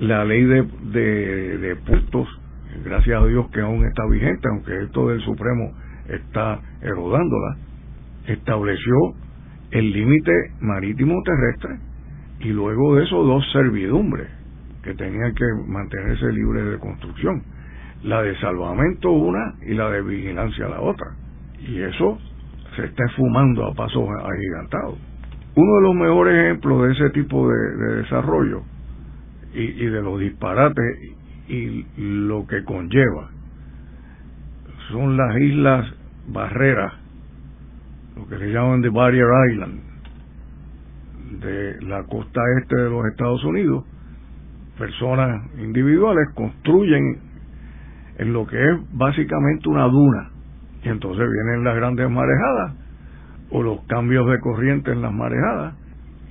[0.00, 2.28] la ley de, de, de puntos,
[2.84, 5.72] gracias a Dios que aún está vigente, aunque esto del Supremo
[6.08, 7.56] está erodándola,
[8.26, 8.94] estableció
[9.70, 11.78] el límite marítimo terrestre
[12.40, 14.28] y luego de eso dos servidumbres
[14.82, 17.42] que tenían que mantenerse libres de construcción.
[18.02, 21.08] La de salvamento una y la de vigilancia la otra.
[21.60, 22.18] Y eso
[22.76, 24.98] se está esfumando a pasos agigantados.
[25.54, 28.62] Uno de los mejores ejemplos de ese tipo de, desarrollo
[29.54, 30.84] y, y, de los disparates
[31.48, 33.30] y lo que conlleva
[34.90, 35.94] son las islas
[36.28, 36.92] barreras,
[38.20, 39.80] lo que se llaman de Barrier Island,
[41.40, 43.84] de la costa este de los Estados Unidos.
[44.78, 47.18] Personas individuales construyen
[48.18, 50.30] en lo que es básicamente una duna
[50.82, 52.74] y entonces vienen las grandes marejadas
[53.50, 55.74] o los cambios de corriente en las marejadas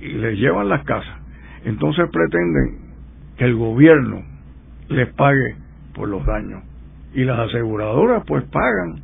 [0.00, 1.18] y les llevan las casas.
[1.64, 2.78] Entonces pretenden
[3.36, 4.22] que el gobierno
[4.88, 5.56] les pague
[5.94, 6.62] por los daños
[7.14, 9.02] y las aseguradoras pues pagan,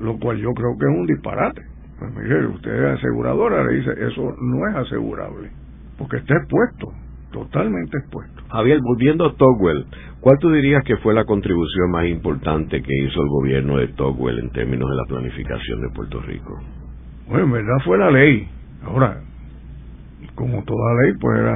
[0.00, 1.75] lo cual yo creo que es un disparate.
[1.98, 5.50] Pues mire, usted es aseguradora, le dice, eso no es asegurable,
[5.96, 6.92] porque está expuesto,
[7.32, 8.42] totalmente expuesto.
[8.50, 9.86] Javier, volviendo a Togwell,
[10.20, 14.38] ¿cuál tú dirías que fue la contribución más importante que hizo el gobierno de Togwell
[14.38, 16.60] en términos de la planificación de Puerto Rico?
[17.28, 18.46] Bueno, en verdad fue la ley.
[18.84, 19.22] Ahora,
[20.34, 21.54] como toda ley, pues era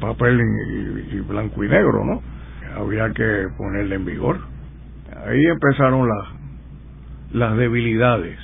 [0.00, 2.22] papel y, y blanco y negro, ¿no?
[2.80, 4.38] Había que ponerla en vigor.
[5.26, 6.36] Ahí empezaron las
[7.32, 8.38] las debilidades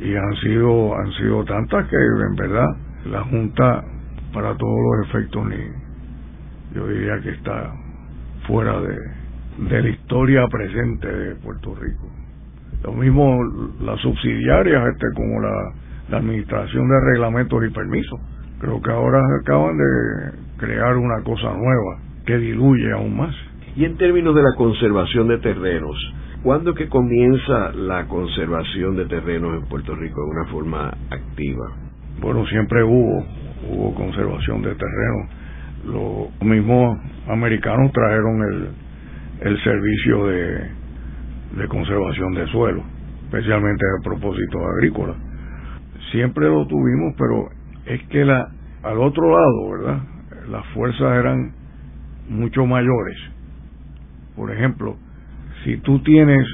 [0.00, 2.76] y han sido han sido tantas que en verdad
[3.10, 3.84] la junta
[4.32, 5.56] para todos los efectos ni
[6.74, 7.72] yo diría que está
[8.46, 8.96] fuera de,
[9.70, 12.10] de la historia presente de Puerto Rico.
[12.84, 13.42] Lo mismo
[13.80, 15.72] las subsidiarias este como la,
[16.18, 18.20] administración de reglamentos y permisos.
[18.60, 23.34] Creo que ahora acaban de crear una cosa nueva que diluye aún más.
[23.74, 25.96] Y en términos de la conservación de terrenos
[26.42, 31.66] ¿Cuándo que comienza la conservación de terrenos en Puerto Rico de una forma activa?
[32.20, 33.26] Bueno, siempre hubo,
[33.68, 35.30] hubo conservación de terrenos.
[35.86, 38.68] Los mismos americanos trajeron el,
[39.40, 40.70] el servicio de,
[41.56, 42.82] de conservación de suelo,
[43.24, 45.16] especialmente a propósitos agrícolas.
[46.12, 47.48] Siempre lo tuvimos, pero
[47.86, 48.48] es que la,
[48.84, 50.02] al otro lado, ¿verdad?
[50.48, 51.52] Las fuerzas eran
[52.28, 53.16] mucho mayores.
[54.36, 54.96] Por ejemplo,
[55.66, 56.46] si tú tienes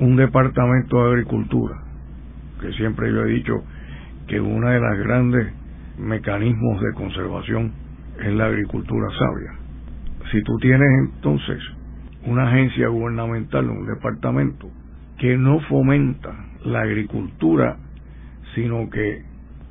[0.00, 1.76] un departamento de agricultura,
[2.60, 3.54] que siempre yo he dicho
[4.26, 5.52] que uno de los grandes
[5.98, 7.72] mecanismos de conservación
[8.18, 9.52] es la agricultura sabia.
[10.32, 11.62] Si tú tienes entonces
[12.26, 14.68] una agencia gubernamental, un departamento
[15.20, 17.76] que no fomenta la agricultura,
[18.56, 19.22] sino que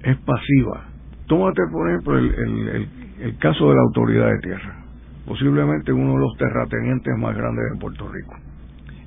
[0.03, 0.85] es pasiva.
[1.27, 2.87] Tómate, por ejemplo, el, el,
[3.19, 4.75] el caso de la autoridad de tierra,
[5.27, 8.44] posiblemente uno de los terratenientes más grandes de Puerto Rico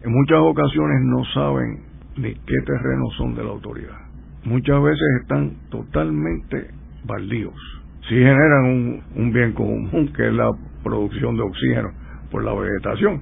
[0.02, 1.80] en muchas ocasiones no saben
[2.16, 3.98] de qué terrenos son de la autoridad.
[4.44, 6.68] Muchas veces están totalmente
[7.04, 7.54] baldíos.
[8.08, 10.50] Sí generan un, un bien común, que es la
[10.82, 11.90] producción de oxígeno
[12.30, 13.20] por la vegetación,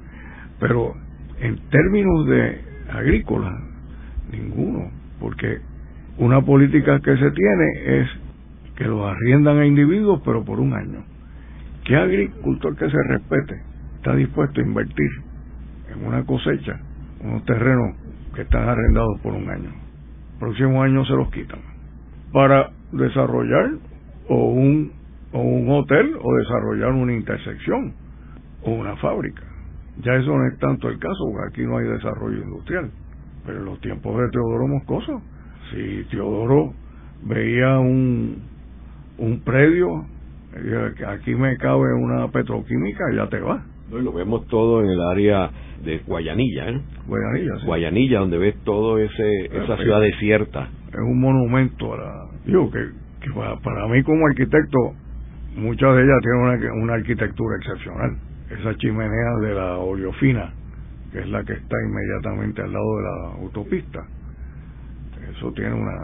[0.61, 0.95] pero
[1.41, 2.61] en términos de
[2.93, 3.59] agrícola,
[4.31, 5.59] ninguno, porque
[6.19, 8.09] una política que se tiene es
[8.77, 11.05] que los arriendan a individuos, pero por un año.
[11.85, 13.63] ¿Qué agricultor que se respete
[13.97, 15.26] está dispuesto a invertir
[16.05, 16.81] una cosecha,
[17.21, 17.97] unos terrenos
[18.35, 19.71] que están arrendados por un año.
[20.39, 21.61] próximo año se los quitan
[22.33, 23.71] para desarrollar
[24.29, 24.93] o un,
[25.33, 27.95] o un hotel o desarrollar una intersección
[28.65, 29.43] o una fábrica.
[30.03, 32.91] Ya eso no es tanto el caso, porque aquí no hay desarrollo industrial.
[33.47, 35.23] Pero en los tiempos de Teodoro Moscoso,
[35.71, 36.75] si Teodoro
[37.25, 38.43] veía un,
[39.19, 40.05] un predio,
[40.97, 43.65] que aquí me cabe una petroquímica, ya te va.
[43.91, 45.51] y lo vemos todo en el área
[45.85, 46.81] de Guayanilla, ¿eh?
[47.07, 47.67] Guayanilla, sí.
[47.67, 50.69] Guayanilla, donde ves todo ese esa ciudad desierta.
[50.89, 52.13] Es un monumento a la...
[52.45, 54.95] Digo que, que para, para, mí como arquitecto,
[55.57, 58.17] muchas de ellas tienen una, una arquitectura excepcional.
[58.51, 60.53] Esa chimenea de la oleofina,
[61.13, 64.07] que es la que está inmediatamente al lado de la autopista,
[65.37, 65.97] eso tiene una,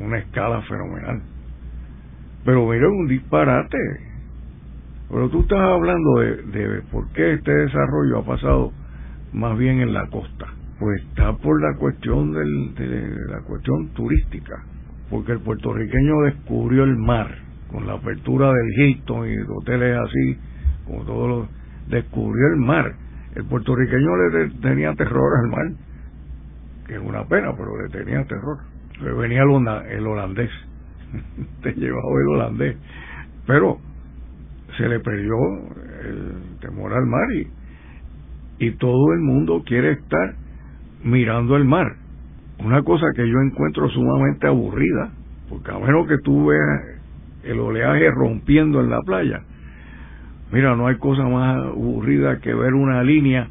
[0.00, 1.22] una escala fenomenal.
[2.44, 3.78] Pero mira, un disparate.
[5.08, 8.72] Pero tú estás hablando de, de por qué este desarrollo ha pasado
[9.32, 10.46] más bien en la costa.
[10.78, 14.64] Pues está por la cuestión del, de la cuestión turística,
[15.10, 17.28] porque el puertorriqueño descubrió el mar
[17.70, 20.38] con la apertura del Hilton y de hoteles así,
[20.86, 21.48] como todos los,
[21.88, 22.94] descubrió el mar.
[23.34, 25.72] El puertorriqueño le tenía terror al mar,
[26.86, 28.58] que es una pena, pero le tenía terror.
[29.00, 30.50] Le venía el holandés,
[31.62, 32.76] te llevaba el holandés,
[33.46, 33.78] pero
[34.76, 35.34] se le perdió
[36.04, 37.61] el temor al mar y
[38.62, 40.36] y todo el mundo quiere estar
[41.02, 41.96] mirando el mar.
[42.60, 45.10] Una cosa que yo encuentro sumamente aburrida,
[45.48, 47.00] porque a menos que tú veas
[47.42, 49.42] el oleaje rompiendo en la playa,
[50.52, 53.48] mira, no hay cosa más aburrida que ver una línea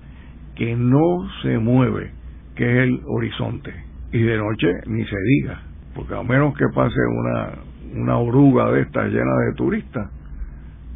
[0.56, 2.12] que no se mueve,
[2.56, 3.74] que es el horizonte.
[4.14, 5.62] Y de noche ni se diga,
[5.94, 10.10] porque a menos que pase una, una oruga de estas llena de turistas,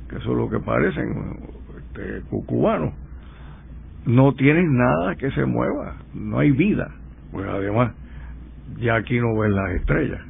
[0.09, 1.09] que es lo que parecen,
[1.77, 2.93] este, cucubanos,
[4.05, 6.91] no tienes nada que se mueva, no hay vida.
[7.31, 7.93] Pues además,
[8.77, 10.21] ya aquí no ves las estrellas.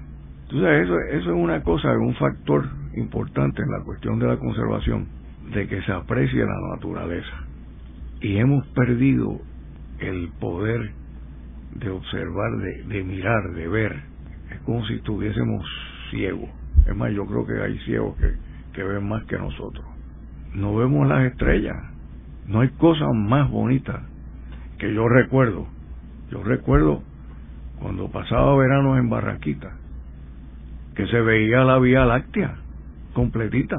[0.43, 5.07] Entonces, eso, eso es una cosa, un factor importante en la cuestión de la conservación,
[5.53, 7.43] de que se aprecie la naturaleza.
[8.21, 9.41] Y hemos perdido
[9.99, 10.91] el poder
[11.75, 14.03] de observar, de, de mirar, de ver.
[14.51, 15.65] Es como si estuviésemos
[16.11, 16.49] ciegos.
[16.87, 18.31] Es más, yo creo que hay ciegos que,
[18.73, 19.85] que ven más que nosotros.
[20.53, 21.75] No vemos las estrellas
[22.47, 24.03] no hay cosa más bonita
[24.77, 25.67] que yo recuerdo.
[26.29, 27.01] Yo recuerdo
[27.79, 29.73] cuando pasaba verano en Barranquita,
[30.95, 32.57] que se veía la Vía Láctea
[33.13, 33.75] completita.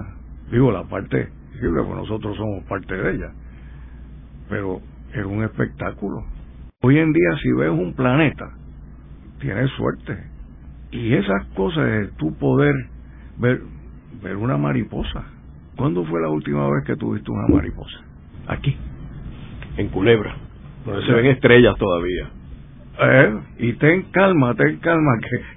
[0.51, 3.33] Digo, la parte, sí, nosotros somos parte de ella,
[4.49, 4.81] pero
[5.13, 6.25] era un espectáculo.
[6.83, 8.53] Hoy en día, si ves un planeta,
[9.41, 10.19] tienes suerte.
[10.93, 12.75] Y esas cosas de tu poder
[13.39, 13.61] ver,
[14.23, 15.25] ver una mariposa.
[15.77, 18.06] ¿Cuándo fue la última vez que tuviste una mariposa?
[18.49, 18.77] Aquí,
[19.77, 20.37] en Culebra,
[20.85, 22.31] donde se ven estrellas todavía.
[22.99, 25.13] Eh, y ten calma, ten calma,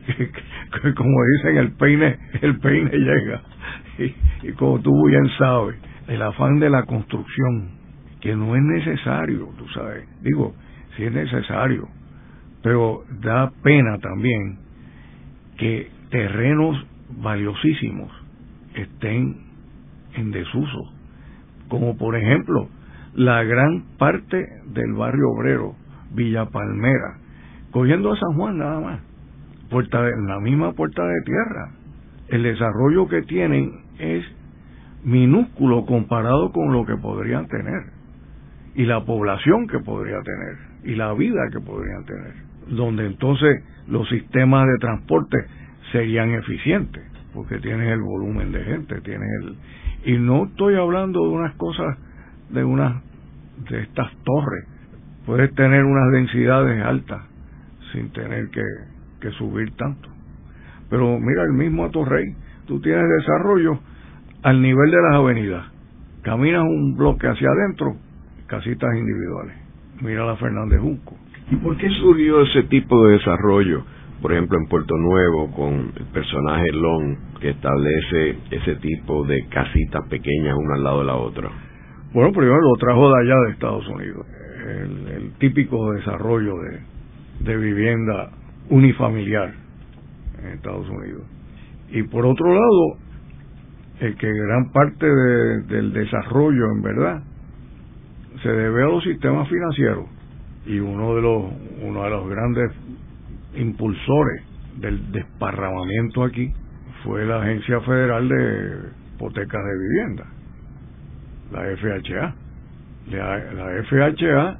[0.05, 3.41] que, como dicen, el peine, el peine llega.
[4.43, 7.71] Y, como tú bien sabes, el afán de la construcción,
[8.21, 10.53] que no es necesario, tú sabes, digo,
[10.95, 11.87] sí es necesario,
[12.61, 14.59] pero da pena también
[15.57, 16.85] que terrenos
[17.21, 18.11] valiosísimos
[18.75, 19.37] estén
[20.15, 20.93] en desuso,
[21.69, 22.69] como por ejemplo
[23.15, 25.75] la gran parte del barrio obrero,
[26.11, 27.17] Villa Palmera,
[27.71, 28.99] cogiendo a San Juan nada más,
[29.69, 31.71] puerta de, la misma puerta de tierra.
[32.29, 34.23] El desarrollo que tienen es
[35.03, 37.83] minúsculo comparado con lo que podrían tener
[38.75, 42.33] y la población que podría tener y la vida que podrían tener,
[42.69, 45.37] donde entonces los sistemas de transporte
[45.91, 49.55] serían eficientes, porque tienes el volumen de gente, tienes el
[50.05, 51.97] y no estoy hablando de unas cosas
[52.49, 53.01] de unas
[53.69, 54.65] de estas torres.
[55.25, 57.21] Puedes tener unas densidades altas
[57.91, 58.63] sin tener que,
[59.21, 60.09] que subir tanto.
[60.89, 62.35] Pero mira el mismo Atorrey
[62.65, 63.79] tú tienes desarrollo
[64.43, 65.65] al nivel de las avenidas.
[66.21, 67.95] Caminas un bloque hacia adentro
[68.47, 69.55] casitas individuales.
[70.01, 71.15] Mira la Fernández Junco.
[71.51, 73.83] ¿y por qué surgió ese tipo de desarrollo?
[74.21, 80.05] por ejemplo en Puerto Nuevo con el personaje Long que establece ese tipo de casitas
[80.09, 81.49] pequeñas una al lado de la otra
[82.11, 84.25] bueno, primero lo trajo de allá de Estados Unidos,
[84.67, 86.79] el, típico desarrollo de,
[87.45, 88.31] de vivienda
[88.69, 89.53] unifamiliar
[90.41, 91.21] en Estados Unidos.
[91.91, 92.97] Y por otro lado,
[93.99, 97.23] el que gran parte del desarrollo, en verdad,
[98.41, 100.05] se debe a los sistemas financieros.
[100.65, 101.43] Y uno de los,
[101.83, 102.71] uno de los grandes
[103.55, 104.43] impulsores
[104.77, 106.51] del desparramamiento aquí
[107.03, 110.38] fue la Agencia Federal de Hipotecas de Vivienda
[111.51, 112.35] la FHA.
[113.11, 114.57] La, FHA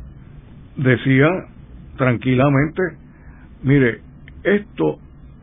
[0.78, 1.28] decía
[1.98, 2.82] tranquilamente,
[3.64, 4.02] mire,
[4.44, 4.98] esto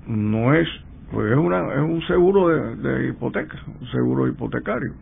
[0.06, 0.66] no es,
[1.12, 4.92] pues es, una, es un seguro de, de hipoteca, un seguro hipotecario.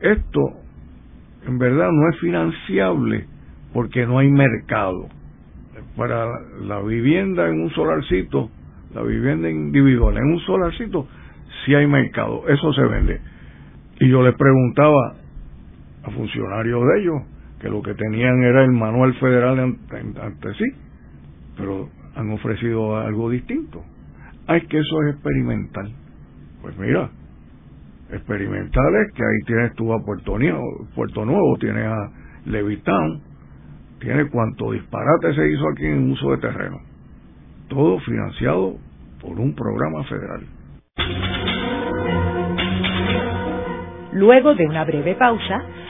[0.00, 0.62] Esto
[1.46, 3.26] en verdad no es financiable
[3.72, 5.08] porque no hay mercado.
[5.96, 6.26] Para
[6.62, 8.50] la vivienda en un solarcito,
[8.94, 11.06] la vivienda individual en un solarcito,
[11.64, 13.20] sí hay mercado, eso se vende.
[14.00, 15.14] Y yo les preguntaba
[16.04, 17.22] a funcionarios de ellos
[17.60, 20.64] que lo que tenían era el manual federal ante, sí,
[21.56, 23.84] pero han ofrecido algo distinto.
[24.48, 25.92] Ay, que eso es experimental.
[26.60, 27.08] Pues mira,
[28.10, 32.10] experimental es que ahí tienes tú a Puerto Nuevo, Puerto Nuevo tienes a
[32.46, 33.20] Levitán,
[34.00, 36.80] tienes cuánto disparate se hizo aquí en uso de terreno.
[37.68, 38.76] Todo financiado
[39.20, 40.46] por un programa federal.
[44.12, 45.62] Luego de una breve pausa,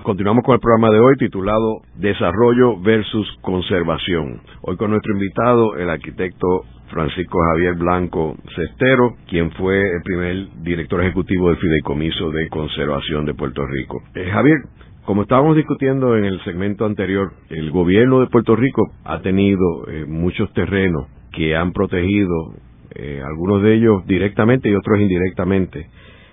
[0.02, 4.40] Continuamos con el programa de hoy titulado Desarrollo versus Conservación.
[4.62, 11.02] Hoy con nuestro invitado, el arquitecto Francisco Javier Blanco Cestero, quien fue el primer director
[11.02, 14.02] ejecutivo del Fideicomiso de Conservación de Puerto Rico.
[14.14, 14.56] Eh, Javier,
[15.04, 20.04] como estábamos discutiendo en el segmento anterior, el gobierno de Puerto Rico ha tenido eh,
[20.06, 22.54] muchos terrenos que han protegido,
[22.94, 25.88] eh, algunos de ellos directamente y otros indirectamente.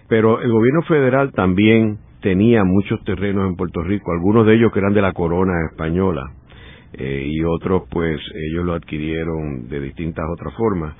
[0.09, 4.79] Pero el gobierno federal también tenía muchos terrenos en Puerto Rico, algunos de ellos que
[4.79, 6.23] eran de la corona española
[6.93, 10.95] eh, y otros pues ellos lo adquirieron de distintas otras formas.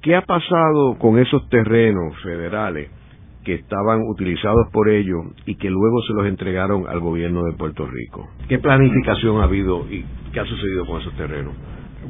[0.00, 2.90] ¿Qué ha pasado con esos terrenos federales
[3.44, 7.86] que estaban utilizados por ellos y que luego se los entregaron al gobierno de Puerto
[7.86, 8.28] Rico.
[8.48, 11.52] ¿Qué planificación ha habido y qué ha sucedido con esos terrenos?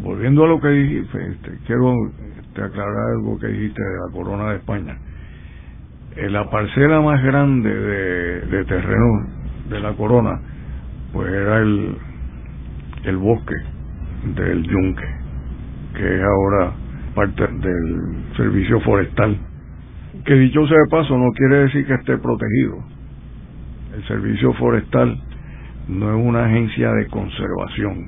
[0.03, 1.95] Volviendo a lo que dijiste, este, quiero
[2.39, 4.99] este, aclarar algo que dijiste de la corona de España.
[6.17, 9.27] Eh, la parcela más grande de, de terreno
[9.69, 10.41] de la corona,
[11.13, 11.97] pues era el,
[13.05, 13.55] el bosque
[14.35, 15.07] del yunque,
[15.95, 16.73] que es ahora
[17.15, 19.39] parte del servicio forestal
[20.25, 22.85] que dicho sea de paso no quiere decir que esté protegido.
[23.95, 25.21] El servicio forestal
[25.89, 28.07] no es una agencia de conservación,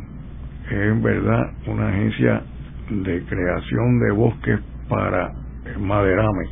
[0.66, 2.42] es en verdad una agencia
[2.90, 5.32] de creación de bosques para
[5.78, 6.46] maderame.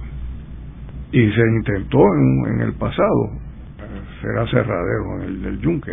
[1.13, 3.31] Y se intentó en, el pasado
[4.21, 5.93] ser aserradero en el del yunque.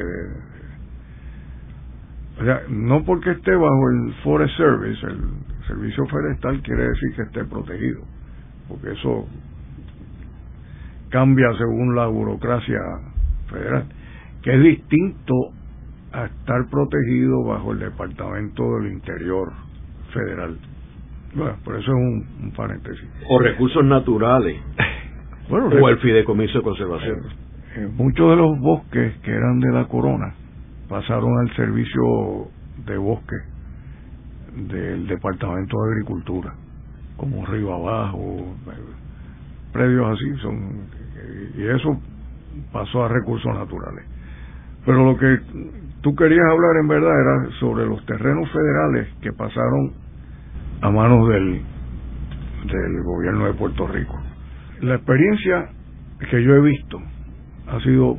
[2.39, 5.19] o sea, no porque esté bajo el Forest Service, el
[5.67, 8.01] servicio forestal, quiere decir que esté protegido,
[8.67, 9.27] porque eso
[11.09, 12.79] cambia según la burocracia
[13.49, 13.85] federal,
[14.41, 15.33] que es distinto
[16.11, 19.51] a estar protegido bajo el Departamento del Interior
[20.13, 20.57] federal.
[21.35, 21.97] Bueno, por eso es
[22.43, 23.07] un, paréntesis.
[23.29, 24.59] O recursos naturales.
[25.49, 27.17] bueno, o el fideicomiso de conservación.
[27.19, 27.29] Eh,
[27.75, 30.33] eh, muchos de los bosques que eran de la corona
[30.87, 32.47] pasaron al servicio
[32.85, 33.35] de bosque
[34.55, 36.53] del Departamento de Agricultura,
[37.17, 38.55] como Río Abajo,
[39.71, 40.87] predios así, son
[41.57, 41.99] y eso
[42.71, 44.05] pasó a recursos naturales.
[44.85, 45.39] Pero lo que
[46.01, 49.93] tú querías hablar en verdad era sobre los terrenos federales que pasaron
[50.81, 51.61] a manos del,
[52.65, 54.17] del gobierno de Puerto Rico.
[54.81, 55.69] La experiencia
[56.29, 57.01] que yo he visto
[57.67, 58.17] ha sido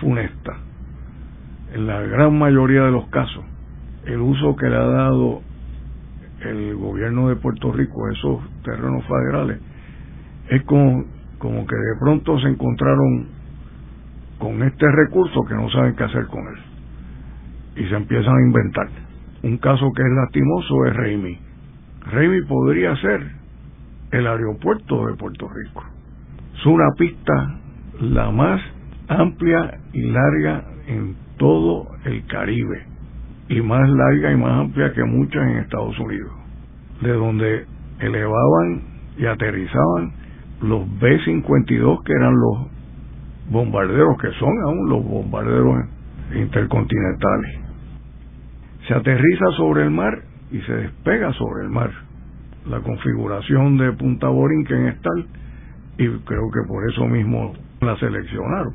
[0.00, 0.56] funesta.
[1.72, 3.44] En la gran mayoría de los casos,
[4.06, 5.42] el uso que le ha dado
[6.42, 9.60] el gobierno de Puerto Rico a esos terrenos federales
[10.50, 11.04] es como,
[11.38, 13.28] como que de pronto se encontraron
[14.38, 16.62] con este recurso que no saben qué hacer con él.
[17.76, 18.88] Y se empiezan a inventar.
[19.42, 21.38] Un caso que es lastimoso es Reimi.
[22.12, 23.20] Reimi podría ser
[24.10, 25.84] el aeropuerto de Puerto Rico.
[26.54, 27.58] Es una pista
[28.00, 28.60] la más
[29.08, 32.86] amplia y larga en todo el Caribe.
[33.48, 36.32] Y más larga y más amplia que muchas en Estados Unidos.
[37.02, 37.66] De donde
[38.00, 38.82] elevaban
[39.18, 40.23] y aterrizaban
[40.64, 42.68] los B-52 que eran los
[43.50, 45.84] bombarderos que son aún los bombarderos
[46.34, 47.60] intercontinentales.
[48.88, 51.90] Se aterriza sobre el mar y se despega sobre el mar.
[52.66, 55.26] La configuración de Punta Borinquen es tal
[55.98, 58.74] y creo que por eso mismo la seleccionaron.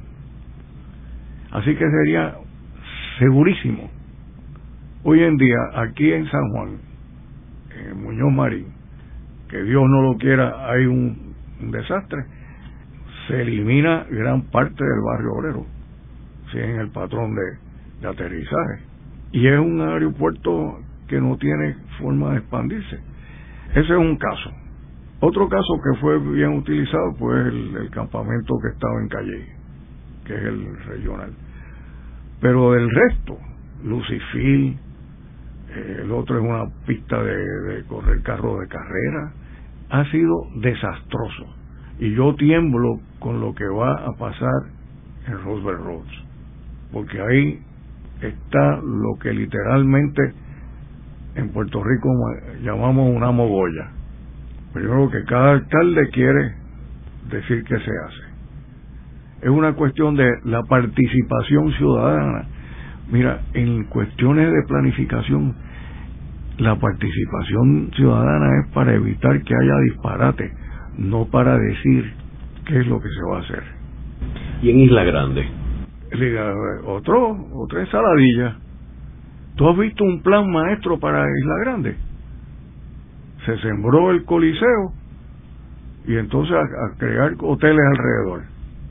[1.52, 2.36] Así que sería
[3.18, 3.90] segurísimo.
[5.04, 6.78] Hoy en día, aquí en San Juan,
[7.76, 8.68] en Muñoz Marín,
[9.50, 11.29] que Dios no lo quiera, hay un,
[11.60, 12.26] desastre,
[13.28, 15.66] se elimina gran parte del barrio obrero,
[16.54, 18.82] en el patrón de, de aterrizaje.
[19.32, 23.00] Y es un aeropuerto que no tiene forma de expandirse.
[23.72, 24.52] Ese es un caso.
[25.22, 29.46] Otro caso que fue bien utilizado fue el, campamento que estaba en Calle,
[30.26, 31.34] que es el regional.
[32.40, 33.38] Pero del resto,
[33.84, 34.78] Lucifil,
[35.72, 39.34] eh, el otro es una pista de, de correr carro de carrera,
[39.90, 41.56] ha sido desastroso.
[42.00, 44.64] Y yo tiemblo con lo que va a pasar
[45.28, 46.24] en Roosevelt Roads,
[46.92, 47.62] porque ahí
[48.22, 50.34] está lo que literalmente
[51.36, 52.10] en Puerto Rico
[52.62, 54.00] llamamos una mogolla
[54.74, 56.54] Primero que cada alcalde quiere
[57.32, 58.30] decir qué se hace.
[59.42, 62.46] Es una cuestión de la participación ciudadana.
[63.12, 65.56] Mira, en cuestiones de planificación,
[66.60, 70.52] la participación ciudadana es para evitar que haya disparate,
[70.98, 72.14] no para decir
[72.66, 73.64] qué es lo que se va a hacer.
[74.62, 75.46] ¿Y en Isla Grande?
[76.86, 78.58] Otro, otra ensaladilla.
[79.56, 82.10] ¿Tú has visto un plan maestro para Isla Grande?
[83.46, 84.94] se sembró el coliseo
[86.06, 88.44] y entonces a, crear hoteles alrededor.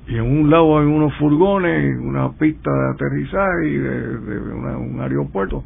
[0.07, 4.39] Y en un lado hay unos furgones, una pista de aterrizaje y de,
[4.77, 5.65] un aeropuerto.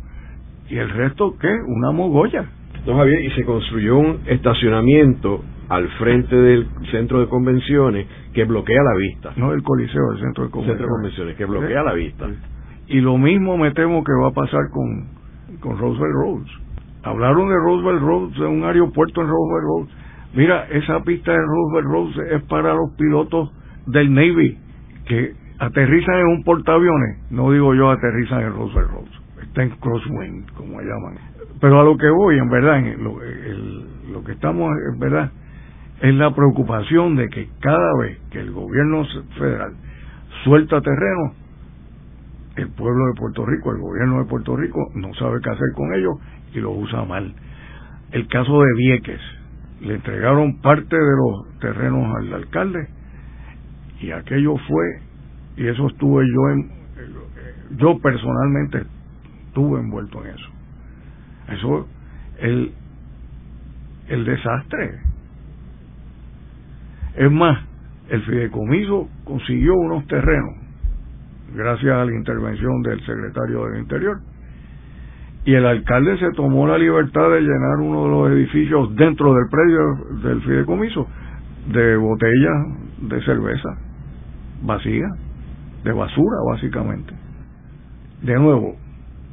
[0.69, 1.53] Y el resto, ¿qué?
[1.67, 2.47] Una mogolla.
[2.87, 8.83] No, Javier, y se construyó un estacionamiento al frente del centro de convenciones que bloquea
[8.83, 9.33] la vista.
[9.37, 10.79] No el Coliseo, el centro de convenciones.
[10.81, 12.27] Centro de convenciones, que bloquea la vista.
[12.89, 16.51] Y lo mismo me temo que va a pasar con, con Roosevelt Roads.
[17.05, 19.89] Hablaron de Roosevelt Road, de un aeropuerto en Roosevelt Road.
[20.35, 23.51] Mira, esa pista de Roosevelt Road es para los pilotos
[23.87, 24.59] del Navy
[25.07, 27.31] que aterrizan en un portaaviones.
[27.31, 29.22] No digo yo aterrizan en Roosevelt Road.
[29.55, 31.19] Está crosswind, como llaman.
[31.61, 33.19] Pero a lo que voy, en verdad, lo,
[34.11, 35.31] lo que estamos, en verdad,
[36.01, 39.05] es la preocupación de que cada vez que el gobierno
[39.39, 39.75] federal
[40.43, 41.35] suelta terreno,
[42.57, 45.95] el pueblo de Puerto Rico, el gobierno de Puerto Rico, no sabe qué hacer con
[45.95, 46.15] ellos
[46.55, 47.35] y lo usa mal.
[48.11, 49.21] El caso de Vieques,
[49.83, 52.89] le entregaron parte de los terrenos al alcalde
[54.01, 54.87] y aquello fue,
[55.57, 56.71] y eso estuve yo en,
[57.79, 58.85] yo personalmente
[59.53, 60.49] estuve envuelto en eso.
[61.49, 61.87] Eso,
[62.39, 62.73] el,
[64.09, 65.01] el desastre.
[67.17, 67.63] Es más,
[68.09, 70.55] el fideicomiso consiguió unos terrenos,
[71.55, 74.21] gracias a la intervención del secretario del Interior,
[75.45, 79.45] y el alcalde se tomó la libertad de llenar uno de los edificios dentro del
[79.51, 81.07] predio del fideicomiso
[81.71, 82.57] de botellas
[83.03, 83.69] de cerveza
[84.63, 85.09] vacía,
[85.85, 87.13] de basura básicamente.
[88.23, 88.77] De nuevo,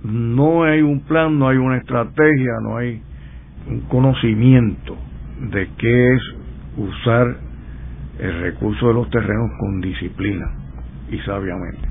[0.04, 3.02] no hay un plan, no hay una estrategia, no hay
[3.68, 4.98] un conocimiento
[5.52, 6.22] de qué es
[6.78, 7.38] usar
[8.20, 10.46] el recurso de los terrenos con disciplina
[11.12, 11.88] y sabiamente.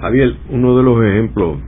[0.00, 1.58] Javier, uno de los ejemplos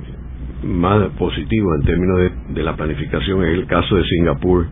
[0.65, 2.19] más positivo en términos
[2.49, 4.67] de, la planificación es el caso de Singapur,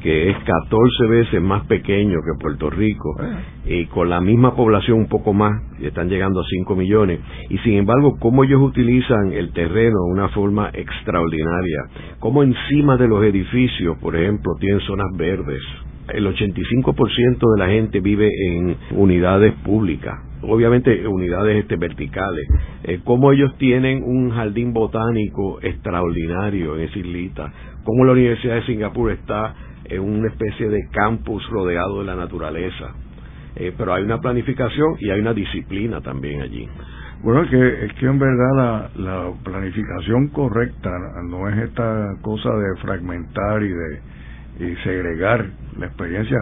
[0.00, 3.14] que es 14 veces más pequeño que Puerto Rico
[3.66, 7.20] y con la misma población un poco más, están llegando a 5 millones.
[7.48, 11.82] Y sin embargo, cómo ellos utilizan el terreno de una forma extraordinaria,
[12.18, 15.62] cómo encima de los edificios, por ejemplo, tienen zonas verdes.
[16.08, 22.48] El 85% de la gente vive en unidades públicas obviamente unidades este, verticales,
[22.84, 27.52] eh, cómo ellos tienen un jardín botánico extraordinario en esa islita,
[27.84, 29.54] cómo la Universidad de Singapur está
[29.90, 32.94] en una especie de campus rodeado de la naturaleza.
[33.56, 36.68] Eh, pero hay una planificación y hay una disciplina también allí.
[37.22, 40.90] Bueno, es que, es que en verdad la, la planificación correcta
[41.28, 44.00] no es esta cosa de fragmentar y de
[44.60, 45.46] y segregar
[45.78, 46.36] la experiencia,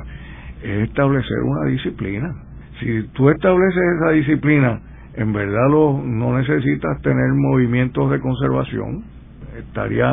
[0.61, 2.34] es establecer una disciplina
[2.80, 4.80] si tú estableces esa disciplina,
[5.14, 9.05] en verdad lo, no necesitas tener movimientos de conservación,
[9.59, 10.12] estaría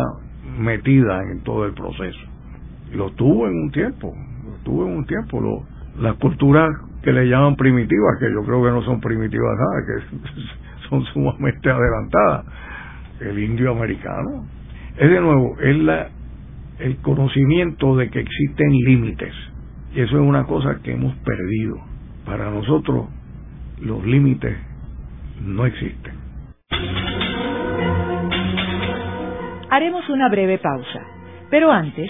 [0.57, 2.19] metida en todo el proceso.
[2.95, 4.13] Lo tuvo en un tiempo,
[4.45, 5.41] lo tuvo en un tiempo.
[5.41, 5.63] Lo,
[6.01, 6.69] las culturas
[7.03, 11.69] que le llaman primitivas, que yo creo que no son primitivas nada, que son sumamente
[11.69, 12.45] adelantadas.
[13.21, 14.45] El indio americano.
[14.97, 16.09] Es de nuevo, es la,
[16.79, 19.33] el conocimiento de que existen límites.
[19.93, 21.77] Y eso es una cosa que hemos perdido
[22.25, 23.07] para nosotros
[23.81, 24.57] los límites
[25.41, 26.13] no existen.
[29.69, 31.01] Haremos una breve pausa,
[31.49, 32.09] pero antes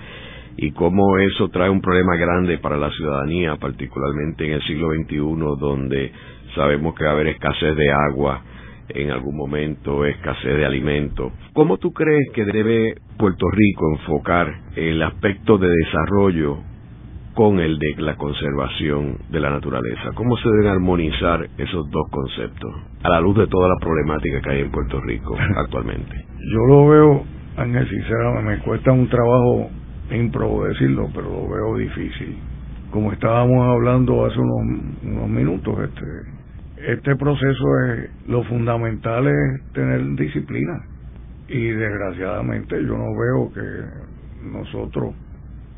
[0.57, 5.15] y cómo eso trae un problema grande para la ciudadanía, particularmente en el siglo XXI,
[5.59, 6.11] donde
[6.55, 8.43] sabemos que va a haber escasez de agua,
[8.95, 11.31] en algún momento escasez de alimentos.
[11.53, 16.57] ¿Cómo tú crees que debe Puerto Rico enfocar el aspecto de desarrollo
[17.33, 20.11] con el de la conservación de la naturaleza?
[20.15, 22.73] ¿Cómo se deben armonizar esos dos conceptos
[23.03, 26.25] a la luz de toda la problemática que hay en Puerto Rico actualmente?
[26.39, 27.23] Yo lo veo,
[27.57, 29.69] Ángel, sinceramente, me cuesta un trabajo
[30.11, 32.37] improbo decirlo, pero lo veo difícil.
[32.91, 36.05] Como estábamos hablando hace unos, unos minutos, este,
[36.87, 40.81] este proceso es lo fundamental es tener disciplina
[41.47, 45.13] y desgraciadamente yo no veo que nosotros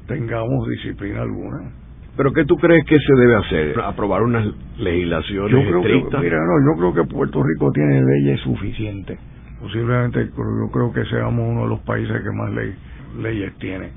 [0.08, 1.72] tengamos disciplina alguna.
[2.16, 3.80] ¿Pero qué tú crees que se debe hacer?
[3.82, 4.48] ¿Aprobar unas
[4.78, 6.22] legislaciones yo creo estrictas?
[6.22, 9.20] Que, mira, no, yo creo que Puerto Rico tiene leyes suficientes.
[9.60, 12.76] Posiblemente yo creo que seamos uno de los países que más ley,
[13.20, 13.92] leyes tiene.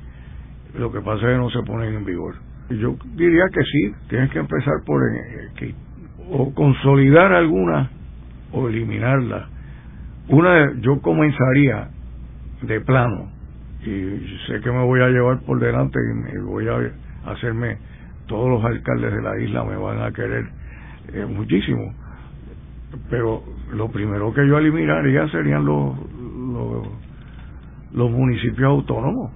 [0.79, 2.37] Lo que pasa es que no se ponen en vigor.
[2.71, 5.75] Yo diría que sí, tienes que empezar por eh, que
[6.31, 7.91] o consolidar alguna
[8.53, 9.49] o eliminarla.
[10.29, 11.89] Una, yo comenzaría
[12.63, 13.29] de plano
[13.83, 17.79] y sé que me voy a llevar por delante y me voy a hacerme,
[18.27, 20.47] todos los alcaldes de la isla me van a querer
[21.13, 21.95] eh, muchísimo,
[23.09, 25.97] pero lo primero que yo eliminaría serían los,
[26.53, 26.89] los,
[27.93, 29.31] los municipios autónomos.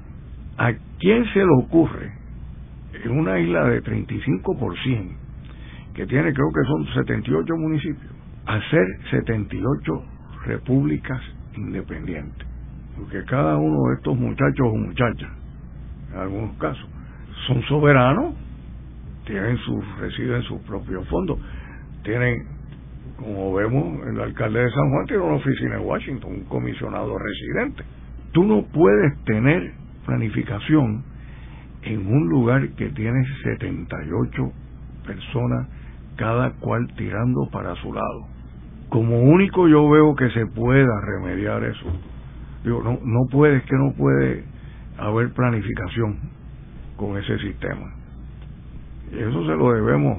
[0.58, 2.12] ¿A quién se le ocurre
[3.04, 5.19] en una isla de 35%?
[5.94, 8.12] Que tiene creo que son 78 municipios,
[8.46, 10.04] hacer 78
[10.46, 11.20] repúblicas
[11.56, 12.46] independientes.
[12.96, 15.30] Porque cada uno de estos muchachos o muchachas,
[16.12, 16.88] en algunos casos,
[17.46, 18.34] son soberanos,
[19.24, 21.38] tienen su, residen en sus propios fondos,
[22.02, 22.46] tienen,
[23.16, 27.84] como vemos, el alcalde de San Juan tiene una oficina en Washington, un comisionado residente.
[28.32, 29.72] Tú no puedes tener
[30.06, 31.04] planificación
[31.82, 34.52] en un lugar que tiene 78
[35.06, 35.68] personas
[36.16, 38.26] cada cual tirando para su lado.
[38.88, 41.86] Como único yo veo que se pueda remediar eso.
[42.64, 44.44] Digo, no, no puede, es que no puede
[44.98, 46.18] haber planificación
[46.96, 47.94] con ese sistema.
[49.12, 50.18] Y eso se lo debemos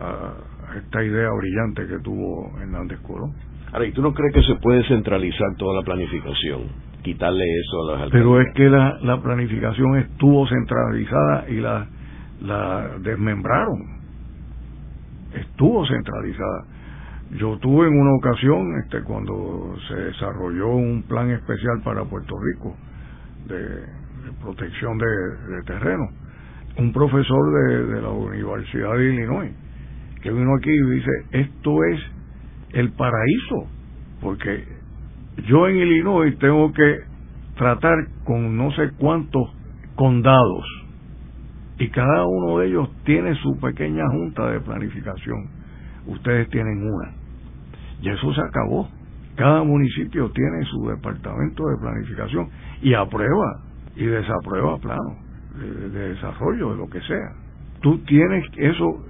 [0.00, 0.32] a
[0.78, 3.34] esta idea brillante que tuvo Hernández Colón.
[3.72, 6.62] Ahora, ¿y tú no crees que se puede centralizar toda la planificación?
[7.02, 8.22] Quitarle eso a las alcaldías.
[8.22, 11.86] Pero es que la, la planificación estuvo centralizada y la,
[12.40, 13.99] la desmembraron
[15.34, 16.64] estuvo centralizada.
[17.38, 22.76] Yo tuve en una ocasión, este, cuando se desarrolló un plan especial para Puerto Rico
[23.46, 24.00] de,
[24.42, 26.08] protección de, terreno,
[26.78, 29.52] un profesor de, de la Universidad de Illinois,
[30.22, 32.00] que vino aquí y dice, esto es
[32.72, 33.68] el paraíso,
[34.20, 34.64] porque
[35.46, 37.00] yo en Illinois tengo que
[37.56, 39.42] tratar con no sé cuántos
[39.94, 40.79] condados
[41.80, 45.48] y cada uno de ellos tiene su pequeña junta de planificación.
[46.06, 47.10] Ustedes tienen una.
[48.02, 48.86] Y eso se acabó.
[49.34, 52.50] Cada municipio tiene su departamento de planificación
[52.82, 53.62] y aprueba
[53.96, 55.16] y desaprueba planos
[55.58, 57.32] de, de desarrollo, de lo que sea.
[57.80, 59.02] Tú tienes eso,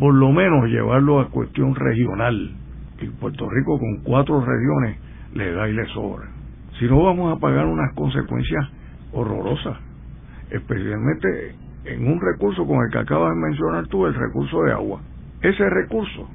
[0.00, 2.50] por lo menos, llevarlo a cuestión regional.
[3.00, 4.98] Y Puerto Rico con cuatro regiones
[5.34, 6.28] le da y le sobra.
[6.80, 8.66] Si no, vamos a pagar unas consecuencias
[9.12, 9.78] horrorosas,
[10.50, 15.00] especialmente en un recurso con el que acabas de mencionar tú, el recurso de agua.
[15.42, 16.28] Ese recurso